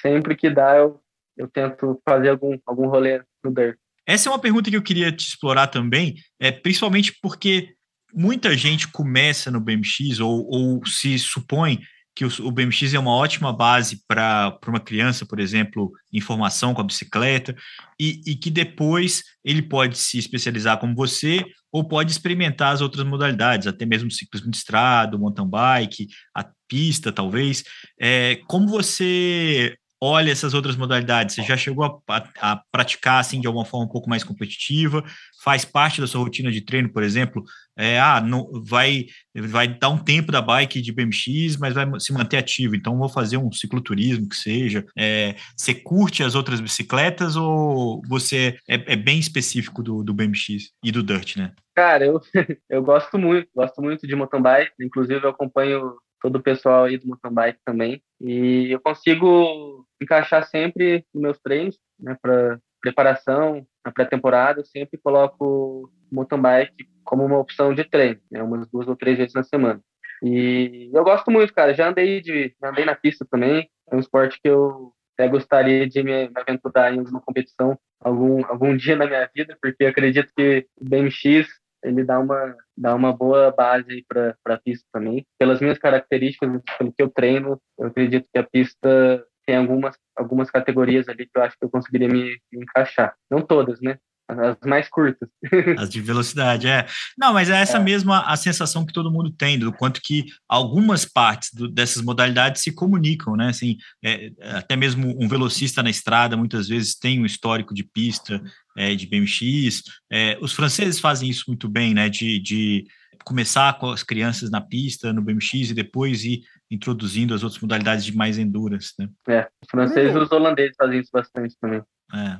sempre 0.00 0.36
que 0.36 0.50
dá, 0.50 0.76
eu, 0.76 1.00
eu 1.36 1.48
tento 1.48 2.00
fazer 2.08 2.30
algum, 2.30 2.58
algum 2.66 2.88
rolê 2.88 3.22
no 3.42 3.52
dirt. 3.52 3.76
Essa 4.06 4.28
é 4.28 4.32
uma 4.32 4.38
pergunta 4.38 4.70
que 4.70 4.76
eu 4.76 4.82
queria 4.82 5.10
te 5.10 5.26
explorar 5.26 5.68
também, 5.68 6.16
é, 6.38 6.52
principalmente 6.52 7.16
porque 7.22 7.74
muita 8.12 8.56
gente 8.56 8.88
começa 8.88 9.50
no 9.50 9.60
BMX 9.60 10.20
ou, 10.20 10.46
ou 10.46 10.86
se 10.86 11.18
supõe 11.18 11.80
que 12.14 12.24
o, 12.24 12.50
BMX 12.52 12.94
é 12.94 12.98
uma 12.98 13.14
ótima 13.14 13.52
base 13.52 14.00
para 14.06 14.56
uma 14.68 14.78
criança, 14.78 15.26
por 15.26 15.40
exemplo, 15.40 15.90
em 16.12 16.20
formação 16.20 16.72
com 16.72 16.80
a 16.80 16.84
bicicleta, 16.84 17.56
e, 17.98 18.20
e, 18.24 18.36
que 18.36 18.50
depois 18.50 19.24
ele 19.44 19.60
pode 19.60 19.98
se 19.98 20.16
especializar 20.16 20.78
como 20.78 20.94
você 20.94 21.44
ou 21.72 21.82
pode 21.82 22.12
experimentar 22.12 22.72
as 22.72 22.80
outras 22.80 23.04
modalidades, 23.04 23.66
até 23.66 23.84
mesmo 23.84 24.12
ciclismo 24.12 24.48
de 24.48 24.56
estrada, 24.56 25.18
mountain 25.18 25.48
bike, 25.48 26.06
a 26.32 26.48
pista, 26.68 27.10
talvez. 27.10 27.64
É, 28.00 28.40
como 28.46 28.68
você 28.68 29.76
olha 30.00 30.30
essas 30.30 30.54
outras 30.54 30.76
modalidades? 30.76 31.34
Você 31.34 31.42
já 31.42 31.56
chegou 31.56 31.84
a, 31.84 32.16
a, 32.16 32.52
a, 32.52 32.62
praticar 32.70 33.20
assim 33.20 33.40
de 33.40 33.46
alguma 33.46 33.64
forma 33.64 33.86
um 33.86 33.90
pouco 33.90 34.08
mais 34.08 34.22
competitiva? 34.22 35.04
Faz 35.42 35.64
parte 35.64 36.00
da 36.00 36.06
sua 36.06 36.22
rotina 36.22 36.50
de 36.50 36.60
treino, 36.60 36.92
por 36.92 37.02
exemplo? 37.02 37.44
É, 37.76 37.98
ah, 37.98 38.20
não, 38.20 38.48
vai, 38.64 39.06
vai 39.34 39.66
dar 39.66 39.88
um 39.88 39.98
tempo 39.98 40.30
da 40.30 40.40
bike 40.40 40.80
de 40.80 40.92
BMX, 40.92 41.56
mas 41.58 41.74
vai 41.74 41.86
se 41.98 42.12
manter 42.12 42.36
ativo. 42.36 42.76
Então, 42.76 42.98
vou 42.98 43.08
fazer 43.08 43.36
um 43.36 43.50
cicloturismo 43.50 44.28
que 44.28 44.36
seja. 44.36 44.84
É, 44.96 45.34
você 45.56 45.74
curte 45.74 46.22
as 46.22 46.34
outras 46.34 46.60
bicicletas 46.60 47.36
ou 47.36 48.00
você 48.08 48.56
é, 48.68 48.92
é 48.92 48.96
bem 48.96 49.18
específico 49.18 49.82
do, 49.82 50.04
do 50.04 50.14
BMX 50.14 50.70
e 50.84 50.92
do 50.92 51.02
Dirt, 51.02 51.36
né? 51.36 51.52
Cara, 51.74 52.04
eu, 52.04 52.20
eu 52.70 52.82
gosto 52.82 53.18
muito, 53.18 53.48
gosto 53.54 53.82
muito 53.82 54.06
de 54.06 54.14
mountain 54.14 54.40
bike. 54.40 54.72
Inclusive, 54.80 55.24
eu 55.24 55.30
acompanho 55.30 55.94
todo 56.24 56.36
o 56.36 56.42
pessoal 56.42 56.84
aí 56.84 56.96
do 56.96 57.06
mountain 57.06 57.34
bike 57.34 57.58
também. 57.66 58.02
E 58.18 58.72
eu 58.72 58.80
consigo 58.80 59.86
encaixar 60.00 60.42
sempre 60.48 61.04
nos 61.12 61.22
meus 61.22 61.38
treinos, 61.38 61.78
né, 62.00 62.16
para 62.20 62.58
preparação, 62.80 63.66
na 63.84 63.92
pré-temporada, 63.92 64.60
eu 64.60 64.64
sempre 64.64 64.98
coloco 64.98 65.92
mountain 66.10 66.40
bike 66.40 66.88
como 67.04 67.26
uma 67.26 67.38
opção 67.38 67.74
de 67.74 67.84
treino, 67.84 68.18
né, 68.30 68.42
umas 68.42 68.66
duas 68.70 68.88
ou 68.88 68.96
três 68.96 69.18
vezes 69.18 69.34
na 69.34 69.42
semana. 69.42 69.82
E 70.22 70.90
eu 70.94 71.04
gosto 71.04 71.30
muito, 71.30 71.52
cara. 71.52 71.74
Já 71.74 71.90
andei 71.90 72.22
de, 72.22 72.54
já 72.58 72.70
andei 72.70 72.86
na 72.86 72.94
pista 72.94 73.26
também. 73.30 73.68
É 73.90 73.94
um 73.94 74.00
esporte 74.00 74.40
que 74.42 74.48
eu 74.48 74.94
até 75.12 75.28
gostaria 75.28 75.86
de 75.86 76.02
me, 76.02 76.30
aventurar 76.34 76.94
em 76.94 77.00
alguma 77.00 77.20
competição 77.20 77.78
algum 78.00 78.44
algum 78.46 78.74
dia 78.74 78.96
na 78.96 79.06
minha 79.06 79.28
vida, 79.34 79.56
porque 79.60 79.84
acredito 79.84 80.32
que 80.34 80.66
o 80.80 80.84
BMX 80.84 81.48
ele 81.84 82.02
dá 82.02 82.18
uma, 82.18 82.56
dá 82.76 82.94
uma 82.94 83.12
boa 83.12 83.52
base 83.52 84.04
para 84.08 84.34
a 84.46 84.58
pista 84.58 84.86
também. 84.92 85.24
Pelas 85.38 85.60
minhas 85.60 85.78
características, 85.78 86.50
pelo 86.78 86.92
que 86.92 87.02
eu 87.02 87.10
treino, 87.10 87.60
eu 87.78 87.86
acredito 87.86 88.28
que 88.32 88.38
a 88.38 88.42
pista 88.42 89.24
tem 89.46 89.56
algumas, 89.56 89.96
algumas 90.16 90.50
categorias 90.50 91.08
ali 91.08 91.26
que 91.26 91.38
eu 91.38 91.42
acho 91.42 91.56
que 91.58 91.64
eu 91.64 91.70
conseguiria 91.70 92.08
me, 92.08 92.36
me 92.52 92.62
encaixar. 92.62 93.14
Não 93.30 93.42
todas, 93.42 93.80
né? 93.80 93.98
As 94.26 94.56
mais 94.64 94.88
curtas. 94.88 95.28
As 95.78 95.90
de 95.90 96.00
velocidade, 96.00 96.66
é. 96.66 96.86
Não, 97.16 97.32
mas 97.32 97.50
é 97.50 97.60
essa 97.60 97.76
é. 97.76 97.80
mesma 97.80 98.20
a 98.20 98.36
sensação 98.36 98.86
que 98.86 98.92
todo 98.92 99.10
mundo 99.10 99.30
tem, 99.30 99.58
do 99.58 99.72
quanto 99.72 100.00
que 100.00 100.24
algumas 100.48 101.04
partes 101.04 101.52
do, 101.52 101.68
dessas 101.68 102.02
modalidades 102.02 102.62
se 102.62 102.72
comunicam, 102.72 103.36
né? 103.36 103.48
Assim, 103.48 103.76
é, 104.02 104.30
até 104.40 104.76
mesmo 104.76 105.14
um 105.22 105.28
velocista 105.28 105.82
na 105.82 105.90
estrada 105.90 106.36
muitas 106.36 106.68
vezes 106.68 106.94
tem 106.94 107.20
um 107.20 107.26
histórico 107.26 107.74
de 107.74 107.84
pista, 107.84 108.42
é, 108.76 108.94
de 108.94 109.06
BMX. 109.06 109.82
É, 110.10 110.38
os 110.40 110.52
franceses 110.52 110.98
fazem 110.98 111.28
isso 111.28 111.44
muito 111.48 111.68
bem, 111.68 111.92
né? 111.92 112.08
De, 112.08 112.38
de 112.40 112.86
começar 113.24 113.78
com 113.78 113.90
as 113.90 114.02
crianças 114.02 114.50
na 114.50 114.60
pista, 114.60 115.12
no 115.12 115.22
BMX, 115.22 115.70
e 115.70 115.74
depois 115.74 116.24
ir 116.24 116.42
introduzindo 116.70 117.34
as 117.34 117.42
outras 117.42 117.60
modalidades 117.60 118.04
de 118.04 118.16
mais 118.16 118.38
endurance, 118.38 118.92
né? 118.98 119.08
É, 119.28 119.48
os 119.62 119.70
franceses 119.70 120.14
e 120.14 120.18
os 120.18 120.32
holandeses 120.32 120.74
fazem 120.76 121.00
isso 121.00 121.10
bastante 121.12 121.54
também. 121.60 121.82
É. 122.12 122.38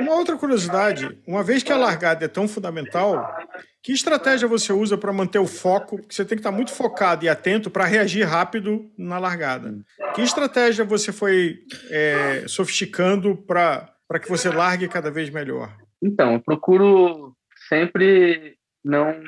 Uma 0.00 0.14
outra 0.14 0.36
curiosidade, 0.36 1.18
uma 1.26 1.42
vez 1.42 1.62
que 1.62 1.72
a 1.72 1.76
largada 1.76 2.24
é 2.24 2.28
tão 2.28 2.46
fundamental, 2.46 3.36
que 3.82 3.92
estratégia 3.92 4.46
você 4.46 4.72
usa 4.72 4.98
para 4.98 5.12
manter 5.12 5.38
o 5.38 5.46
foco? 5.46 5.98
Porque 5.98 6.14
você 6.14 6.24
tem 6.24 6.36
que 6.36 6.40
estar 6.40 6.52
muito 6.52 6.72
focado 6.72 7.24
e 7.24 7.28
atento 7.28 7.70
para 7.70 7.84
reagir 7.84 8.24
rápido 8.24 8.90
na 8.98 9.18
largada. 9.18 9.74
Que 10.14 10.22
estratégia 10.22 10.84
você 10.84 11.12
foi 11.12 11.60
é, 11.90 12.44
sofisticando 12.46 13.36
para 13.36 14.18
que 14.20 14.28
você 14.28 14.50
largue 14.50 14.88
cada 14.88 15.10
vez 15.10 15.30
melhor? 15.30 15.74
Então, 16.02 16.34
eu 16.34 16.40
procuro 16.40 17.34
sempre 17.68 18.56
não 18.84 19.22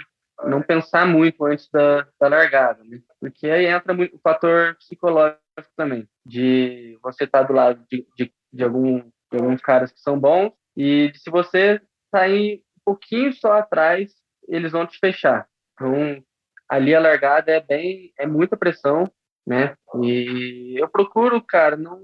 não 0.45 0.63
pensar 0.63 1.07
muito 1.07 1.45
antes 1.45 1.69
da, 1.71 2.07
da 2.19 2.29
largada, 2.29 2.83
né? 2.85 3.01
porque 3.21 3.47
aí 3.49 3.67
entra 3.67 3.93
muito 3.93 4.17
o 4.17 4.21
fator 4.21 4.75
psicológico 4.77 5.39
também, 5.77 6.09
de 6.25 6.99
você 7.03 7.25
estar 7.25 7.41
tá 7.41 7.45
do 7.45 7.53
lado 7.53 7.85
de, 7.91 8.07
de, 8.17 8.33
de, 8.53 8.65
algum, 8.65 9.03
de 9.31 9.39
alguns 9.39 9.61
caras 9.61 9.93
que 9.93 10.01
são 10.01 10.19
bons 10.19 10.53
e 10.77 11.13
se 11.15 11.31
você 11.31 11.81
sair 12.11 12.63
um 12.79 12.81
pouquinho 12.85 13.33
só 13.33 13.53
atrás, 13.53 14.13
eles 14.49 14.73
vão 14.73 14.87
te 14.87 14.99
fechar. 14.99 15.47
Então, 15.75 16.23
ali 16.69 16.95
a 16.95 17.01
largada 17.01 17.53
é 17.53 17.61
bem, 17.61 18.13
é 18.19 18.27
muita 18.27 18.57
pressão, 18.57 19.11
né? 19.47 19.77
E 20.03 20.75
eu 20.81 20.89
procuro, 20.89 21.43
cara, 21.43 21.77
não 21.77 22.01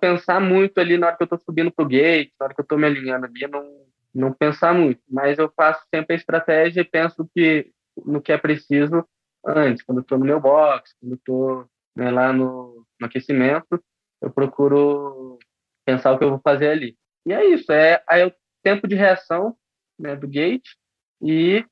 pensar 0.00 0.40
muito 0.40 0.78
ali 0.78 0.96
na 0.96 1.08
hora 1.08 1.16
que 1.16 1.22
eu 1.22 1.28
tô 1.28 1.38
subindo 1.38 1.70
pro 1.70 1.86
gate, 1.86 2.32
na 2.38 2.46
hora 2.46 2.54
que 2.54 2.60
eu 2.60 2.66
tô 2.66 2.76
me 2.76 2.86
alinhando 2.86 3.26
ali, 3.26 3.46
não 3.46 3.80
não 4.14 4.32
pensar 4.32 4.74
muito, 4.74 5.00
mas 5.08 5.38
eu 5.38 5.50
faço 5.56 5.84
sempre 5.92 6.14
a 6.14 6.18
estratégia 6.18 6.80
e 6.80 6.84
penso 6.84 7.28
que 7.34 7.70
no 8.04 8.20
que 8.20 8.32
é 8.32 8.38
preciso 8.38 9.06
antes, 9.46 9.82
quando 9.82 10.00
estou 10.00 10.18
no 10.18 10.24
meu 10.24 10.40
box, 10.40 10.94
quando 11.00 11.14
estou 11.14 11.66
né, 11.96 12.10
lá 12.10 12.32
no, 12.32 12.84
no, 13.00 13.06
aquecimento, 13.06 13.82
eu 14.20 14.30
procuro 14.30 15.38
pensar 15.90 16.12
o 16.12 16.18
que 16.18 16.24
eu 16.24 16.30
vou 16.30 16.40
fazer 16.42 16.68
ali. 16.68 16.96
E 17.26 17.32
é 17.32 17.44
isso, 17.46 17.70
é 17.72 18.02
aí 18.08 18.24
o 18.24 18.32
tempo 18.62 18.86
de 18.86 18.94
reação 18.94 19.56
né, 19.98 20.16
do 20.16 20.28
gate 20.28 20.68
e 21.22 21.64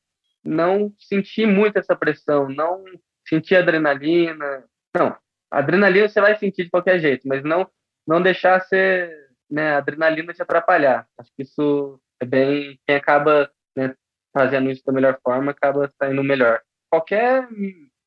não 0.44 0.92
sentir 0.98 1.46
muito 1.46 1.78
essa 1.78 1.96
pressão, 1.96 2.48
não 2.48 2.84
sentir 3.26 3.56
adrenalina. 3.56 4.64
Não, 4.96 5.16
adrenalina 5.50 6.08
você 6.08 6.20
vai 6.20 6.36
sentir 6.36 6.64
de 6.64 6.70
qualquer 6.70 6.98
jeito, 6.98 7.26
mas 7.26 7.42
não 7.42 7.68
não 8.06 8.22
deixar 8.22 8.58
ser 8.62 9.12
né, 9.50 9.74
adrenalina 9.74 10.32
te 10.32 10.42
atrapalhar. 10.42 11.06
Acho 11.18 11.30
que 11.36 11.42
isso 11.42 12.00
é 12.20 12.24
bem 12.24 12.80
quem 12.86 12.96
acaba 12.96 13.50
né, 13.76 13.94
fazendo 14.32 14.70
isso 14.70 14.82
da 14.84 14.92
melhor 14.92 15.18
forma 15.22 15.50
acaba 15.50 15.92
saindo 15.98 16.24
melhor. 16.24 16.62
Qualquer 16.90 17.46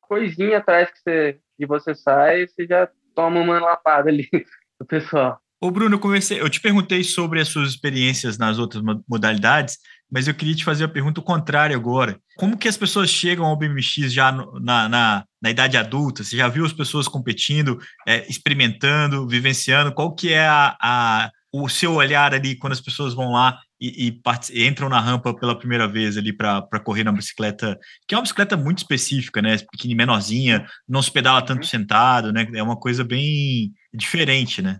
coisinha 0.01 0.57
atrás 0.57 0.89
que 0.89 0.99
você, 0.99 1.39
que 1.57 1.65
você 1.67 1.93
sai, 1.93 2.47
você 2.47 2.65
já 2.65 2.89
toma 3.15 3.39
uma 3.39 3.59
lapada 3.59 4.09
ali 4.09 4.27
do 4.79 4.85
pessoal. 4.85 5.39
Ô 5.63 5.69
Bruno, 5.69 5.93
eu, 5.93 5.99
comecei, 5.99 6.41
eu 6.41 6.49
te 6.49 6.59
perguntei 6.59 7.03
sobre 7.03 7.39
as 7.39 7.47
suas 7.47 7.69
experiências 7.69 8.35
nas 8.35 8.57
outras 8.57 8.83
modalidades, 9.07 9.77
mas 10.11 10.27
eu 10.27 10.33
queria 10.33 10.55
te 10.55 10.63
fazer 10.63 10.85
a 10.85 10.89
pergunta 10.89 11.21
contrária 11.21 11.75
agora. 11.75 12.19
Como 12.35 12.57
que 12.57 12.67
as 12.67 12.75
pessoas 12.75 13.11
chegam 13.11 13.45
ao 13.45 13.55
BMX 13.55 14.11
já 14.11 14.31
no, 14.31 14.59
na, 14.59 14.89
na, 14.89 15.23
na, 15.39 15.51
idade 15.51 15.77
adulta? 15.77 16.23
Você 16.23 16.35
já 16.35 16.47
viu 16.47 16.65
as 16.65 16.73
pessoas 16.73 17.07
competindo, 17.07 17.77
é, 18.07 18.27
experimentando, 18.27 19.27
vivenciando? 19.27 19.93
Qual 19.93 20.15
que 20.15 20.33
é 20.33 20.47
a, 20.47 20.75
a, 20.81 21.31
o 21.53 21.69
seu 21.69 21.93
olhar 21.93 22.33
ali 22.33 22.55
quando 22.55 22.73
as 22.73 22.81
pessoas 22.81 23.13
vão 23.13 23.31
lá 23.31 23.59
e, 23.79 24.19
e 24.51 24.67
entram 24.67 24.89
na 24.89 24.99
rampa 24.99 25.31
pela 25.31 25.57
primeira 25.57 25.87
vez 25.87 26.17
ali 26.17 26.33
para 26.33 26.79
correr 26.83 27.03
na 27.03 27.11
bicicleta, 27.11 27.77
que 28.07 28.15
é 28.15 28.17
uma 28.17 28.23
bicicleta 28.23 28.57
muito 28.57 28.79
específica, 28.79 29.43
né? 29.43 29.59
Pequena, 29.71 29.95
menorzinha, 29.95 30.65
não 30.89 31.03
se 31.03 31.11
pedala 31.11 31.41
tanto 31.43 31.61
uhum. 31.61 31.69
sentado, 31.69 32.33
né? 32.33 32.47
É 32.55 32.63
uma 32.63 32.75
coisa 32.75 33.03
bem 33.03 33.71
diferente, 33.93 34.59
né? 34.59 34.79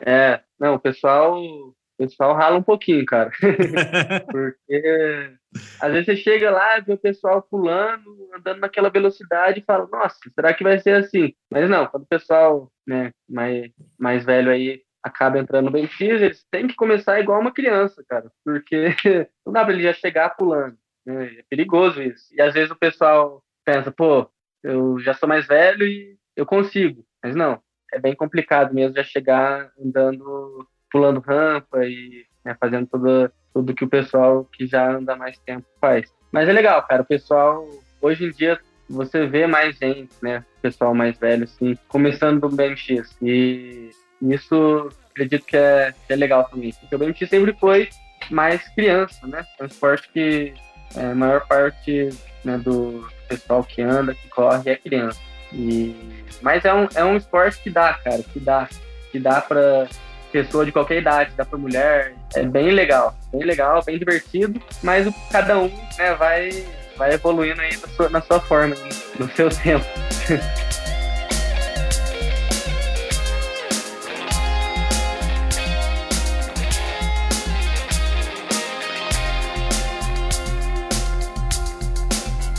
É, 0.00 0.40
não, 0.58 0.74
o 0.74 0.80
pessoal, 0.80 1.40
o 1.40 1.74
pessoal 1.96 2.34
rala 2.34 2.58
um 2.58 2.62
pouquinho, 2.62 3.04
cara. 3.04 3.30
Porque 4.30 5.38
às 5.80 5.92
vezes 5.92 6.06
você 6.06 6.16
chega 6.16 6.50
lá, 6.50 6.78
vê 6.80 6.92
o 6.92 6.98
pessoal 6.98 7.42
pulando, 7.42 8.30
andando 8.34 8.60
naquela 8.60 8.90
velocidade 8.90 9.60
e 9.60 9.64
fala, 9.64 9.88
nossa, 9.90 10.18
será 10.34 10.52
que 10.52 10.64
vai 10.64 10.78
ser 10.78 10.94
assim? 10.94 11.34
Mas 11.50 11.68
não, 11.68 11.86
quando 11.86 12.02
o 12.04 12.08
pessoal 12.08 12.70
né, 12.86 13.10
mais, 13.28 13.70
mais 13.98 14.24
velho 14.24 14.50
aí 14.50 14.82
acaba 15.02 15.38
entrando 15.38 15.70
bem 15.70 15.86
BMX, 15.86 16.00
eles 16.00 16.44
têm 16.50 16.66
que 16.66 16.74
começar 16.74 17.20
igual 17.20 17.40
uma 17.40 17.52
criança, 17.52 18.04
cara, 18.08 18.30
porque 18.44 18.94
não 19.46 19.52
dá 19.52 19.64
pra 19.64 19.72
ele 19.72 19.82
já 19.82 19.92
chegar 19.92 20.30
pulando. 20.30 20.76
Né? 21.06 21.38
É 21.38 21.44
perigoso 21.48 22.02
isso. 22.02 22.26
E 22.32 22.40
às 22.40 22.54
vezes 22.54 22.70
o 22.70 22.76
pessoal 22.76 23.42
pensa, 23.64 23.90
pô, 23.90 24.30
eu 24.62 24.98
já 24.98 25.14
sou 25.14 25.28
mais 25.28 25.46
velho 25.46 25.86
e 25.86 26.16
eu 26.36 26.44
consigo. 26.44 27.04
Mas 27.22 27.34
não, 27.34 27.60
é 27.92 27.98
bem 27.98 28.14
complicado 28.14 28.74
mesmo 28.74 28.96
já 28.96 29.04
chegar 29.04 29.70
andando, 29.82 30.66
pulando 30.90 31.20
rampa 31.20 31.84
e 31.84 32.26
né, 32.44 32.56
fazendo 32.58 32.86
tudo, 32.86 33.30
tudo 33.52 33.74
que 33.74 33.84
o 33.84 33.88
pessoal 33.88 34.44
que 34.44 34.66
já 34.66 34.90
anda 34.90 35.16
mais 35.16 35.38
tempo 35.38 35.66
faz. 35.80 36.12
Mas 36.32 36.48
é 36.48 36.52
legal, 36.52 36.82
cara, 36.86 37.02
o 37.02 37.06
pessoal, 37.06 37.66
hoje 38.00 38.26
em 38.26 38.30
dia, 38.30 38.58
você 38.88 39.26
vê 39.26 39.46
mais 39.46 39.76
gente, 39.76 40.12
né, 40.22 40.44
pessoal 40.62 40.94
mais 40.94 41.18
velho, 41.18 41.44
assim, 41.44 41.76
começando 41.88 42.40
do 42.40 42.54
BMX. 42.54 43.16
E 43.22 43.90
isso 44.22 44.90
acredito 45.10 45.44
que 45.44 45.56
é, 45.56 45.94
que 46.06 46.12
é 46.12 46.16
legal 46.16 46.44
também, 46.44 46.72
porque 46.72 46.94
o 46.94 46.98
BMX 46.98 47.28
sempre 47.28 47.52
foi 47.54 47.88
mais 48.30 48.66
criança, 48.74 49.26
né? 49.26 49.44
É 49.58 49.62
um 49.62 49.66
esporte 49.66 50.08
que 50.12 50.54
é, 50.96 51.06
a 51.06 51.14
maior 51.14 51.46
parte 51.46 52.10
né, 52.44 52.58
do 52.58 53.06
pessoal 53.28 53.62
que 53.64 53.82
anda, 53.82 54.14
que 54.14 54.28
corre, 54.28 54.70
é 54.70 54.76
criança. 54.76 55.20
E, 55.52 55.96
mas 56.42 56.64
é 56.64 56.72
um, 56.72 56.88
é 56.94 57.04
um 57.04 57.16
esporte 57.16 57.58
que 57.60 57.70
dá, 57.70 57.94
cara, 57.94 58.22
que 58.22 58.38
dá, 58.38 58.68
que 59.10 59.18
dá 59.18 59.40
para 59.40 59.88
pessoa 60.30 60.64
de 60.64 60.72
qualquer 60.72 60.98
idade, 60.98 61.32
dá 61.36 61.44
para 61.44 61.58
mulher. 61.58 62.14
É 62.34 62.42
bem 62.44 62.70
legal, 62.70 63.14
bem 63.32 63.44
legal, 63.44 63.82
bem 63.84 63.98
divertido, 63.98 64.60
mas 64.82 65.06
o, 65.06 65.14
cada 65.30 65.58
um 65.58 65.68
né, 65.96 66.14
vai, 66.14 66.64
vai 66.96 67.14
evoluindo 67.14 67.60
aí 67.60 67.76
na 67.76 67.88
sua, 67.88 68.08
na 68.10 68.20
sua 68.20 68.40
forma, 68.40 68.76
no 69.18 69.28
seu 69.30 69.48
tempo. 69.48 69.86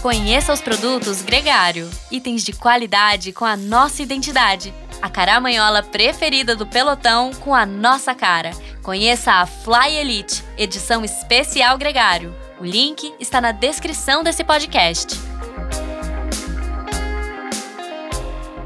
Conheça 0.02 0.54
os 0.54 0.62
produtos 0.62 1.22
Gregário, 1.22 1.90
itens 2.10 2.42
de 2.42 2.54
qualidade 2.54 3.34
com 3.34 3.44
a 3.44 3.58
nossa 3.58 4.02
identidade. 4.02 4.74
A 5.02 5.10
caramanhola 5.10 5.84
preferida 5.84 6.56
do 6.56 6.66
pelotão 6.66 7.32
com 7.34 7.54
a 7.54 7.66
nossa 7.66 8.16
cara. 8.16 8.52
Conheça 8.82 9.34
a 9.34 9.46
Fly 9.46 9.98
Elite, 9.98 10.42
edição 10.58 11.04
especial 11.04 11.78
Gregário. 11.78 12.34
O 12.62 12.64
link 12.64 13.14
está 13.20 13.42
na 13.42 13.52
descrição 13.52 14.24
desse 14.24 14.42
podcast. 14.42 15.20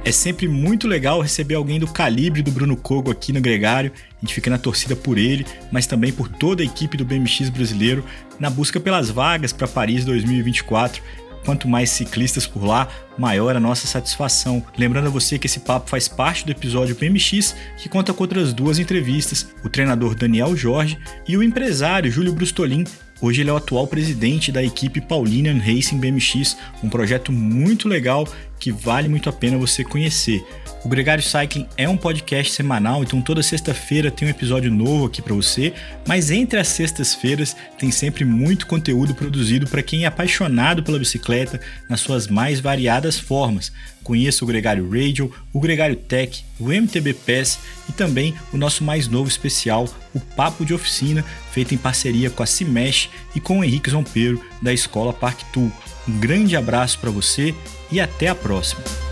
É 0.05 0.11
sempre 0.11 0.49
muito 0.49 0.85
legal 0.85 1.21
receber 1.21 1.55
alguém 1.55 1.79
do 1.79 1.87
calibre 1.87 2.43
do 2.43 2.51
Bruno 2.51 2.75
Kogo 2.75 3.09
aqui 3.09 3.31
no 3.31 3.39
Gregário. 3.39 3.91
A 4.17 4.19
gente 4.19 4.33
fica 4.35 4.49
na 4.49 4.57
torcida 4.57 4.95
por 4.97 5.17
ele, 5.17 5.45
mas 5.71 5.87
também 5.87 6.11
por 6.11 6.27
toda 6.27 6.61
a 6.61 6.65
equipe 6.65 6.97
do 6.97 7.05
BMX 7.05 7.49
brasileiro 7.49 8.03
na 8.37 8.49
busca 8.49 8.81
pelas 8.81 9.09
vagas 9.09 9.53
para 9.53 9.67
Paris 9.67 10.03
2024 10.03 11.01
Quanto 11.45 11.67
mais 11.67 11.89
ciclistas 11.89 12.47
por 12.47 12.63
lá, 12.63 12.87
maior 13.17 13.55
a 13.55 13.59
nossa 13.59 13.85
satisfação. 13.85 14.63
Lembrando 14.77 15.07
a 15.07 15.11
você 15.11 15.37
que 15.37 15.47
esse 15.47 15.59
papo 15.59 15.89
faz 15.89 16.07
parte 16.07 16.45
do 16.45 16.51
episódio 16.51 16.95
PMX, 16.95 17.55
que 17.77 17.89
conta 17.89 18.13
com 18.13 18.23
outras 18.23 18.53
duas 18.53 18.79
entrevistas, 18.79 19.47
o 19.63 19.69
treinador 19.69 20.15
Daniel 20.15 20.55
Jorge 20.55 20.97
e 21.27 21.35
o 21.35 21.43
empresário 21.43 22.11
Júlio 22.11 22.33
Brustolin. 22.33 22.85
Hoje 23.21 23.41
ele 23.41 23.49
é 23.49 23.53
o 23.53 23.57
atual 23.57 23.87
presidente 23.87 24.51
da 24.51 24.63
equipe 24.63 24.99
Paulinian 24.99 25.57
Racing 25.57 25.97
BMX, 25.97 26.57
um 26.83 26.89
projeto 26.89 27.31
muito 27.31 27.87
legal 27.87 28.27
que 28.59 28.71
vale 28.71 29.07
muito 29.07 29.29
a 29.29 29.33
pena 29.33 29.57
você 29.57 29.83
conhecer. 29.83 30.43
O 30.83 30.89
Gregário 30.89 31.23
Cycling 31.23 31.65
é 31.77 31.87
um 31.87 31.95
podcast 31.95 32.51
semanal, 32.51 33.03
então 33.03 33.21
toda 33.21 33.41
sexta-feira 33.41 34.11
tem 34.11 34.27
um 34.27 34.31
episódio 34.31 34.69
novo 34.69 35.05
aqui 35.05 35.21
para 35.21 35.33
você, 35.33 35.73
mas 36.05 36.29
entre 36.29 36.59
as 36.59 36.67
sextas-feiras 36.67 37.55
tem 37.77 37.89
sempre 37.89 38.25
muito 38.25 38.67
conteúdo 38.67 39.15
produzido 39.15 39.65
para 39.65 39.81
quem 39.81 40.03
é 40.03 40.07
apaixonado 40.07 40.83
pela 40.83 40.99
bicicleta 40.99 41.61
nas 41.89 42.01
suas 42.01 42.27
mais 42.27 42.59
variadas 42.59 43.17
formas. 43.17 43.71
Conheça 44.03 44.43
o 44.43 44.47
Gregário 44.47 44.89
Radio, 44.89 45.33
o 45.53 45.59
Gregário 45.61 45.95
Tech, 45.95 46.43
o 46.59 46.65
MTB 46.67 47.13
Pass 47.13 47.59
e 47.87 47.93
também 47.93 48.35
o 48.51 48.57
nosso 48.57 48.83
mais 48.83 49.07
novo 49.07 49.29
especial, 49.29 49.87
o 50.13 50.19
Papo 50.19 50.65
de 50.65 50.73
Oficina, 50.73 51.23
feito 51.53 51.73
em 51.73 51.77
parceria 51.77 52.29
com 52.29 52.43
a 52.43 52.45
Cimesh 52.45 53.09
e 53.33 53.39
com 53.39 53.59
o 53.59 53.63
Henrique 53.63 53.89
Zompeiro 53.89 54.43
da 54.61 54.73
Escola 54.73 55.13
Parque 55.13 55.45
Tool. 55.53 55.71
Um 56.05 56.19
grande 56.19 56.57
abraço 56.57 56.99
para 56.99 57.09
você 57.09 57.55
e 57.89 58.01
até 58.01 58.27
a 58.27 58.35
próxima! 58.35 59.02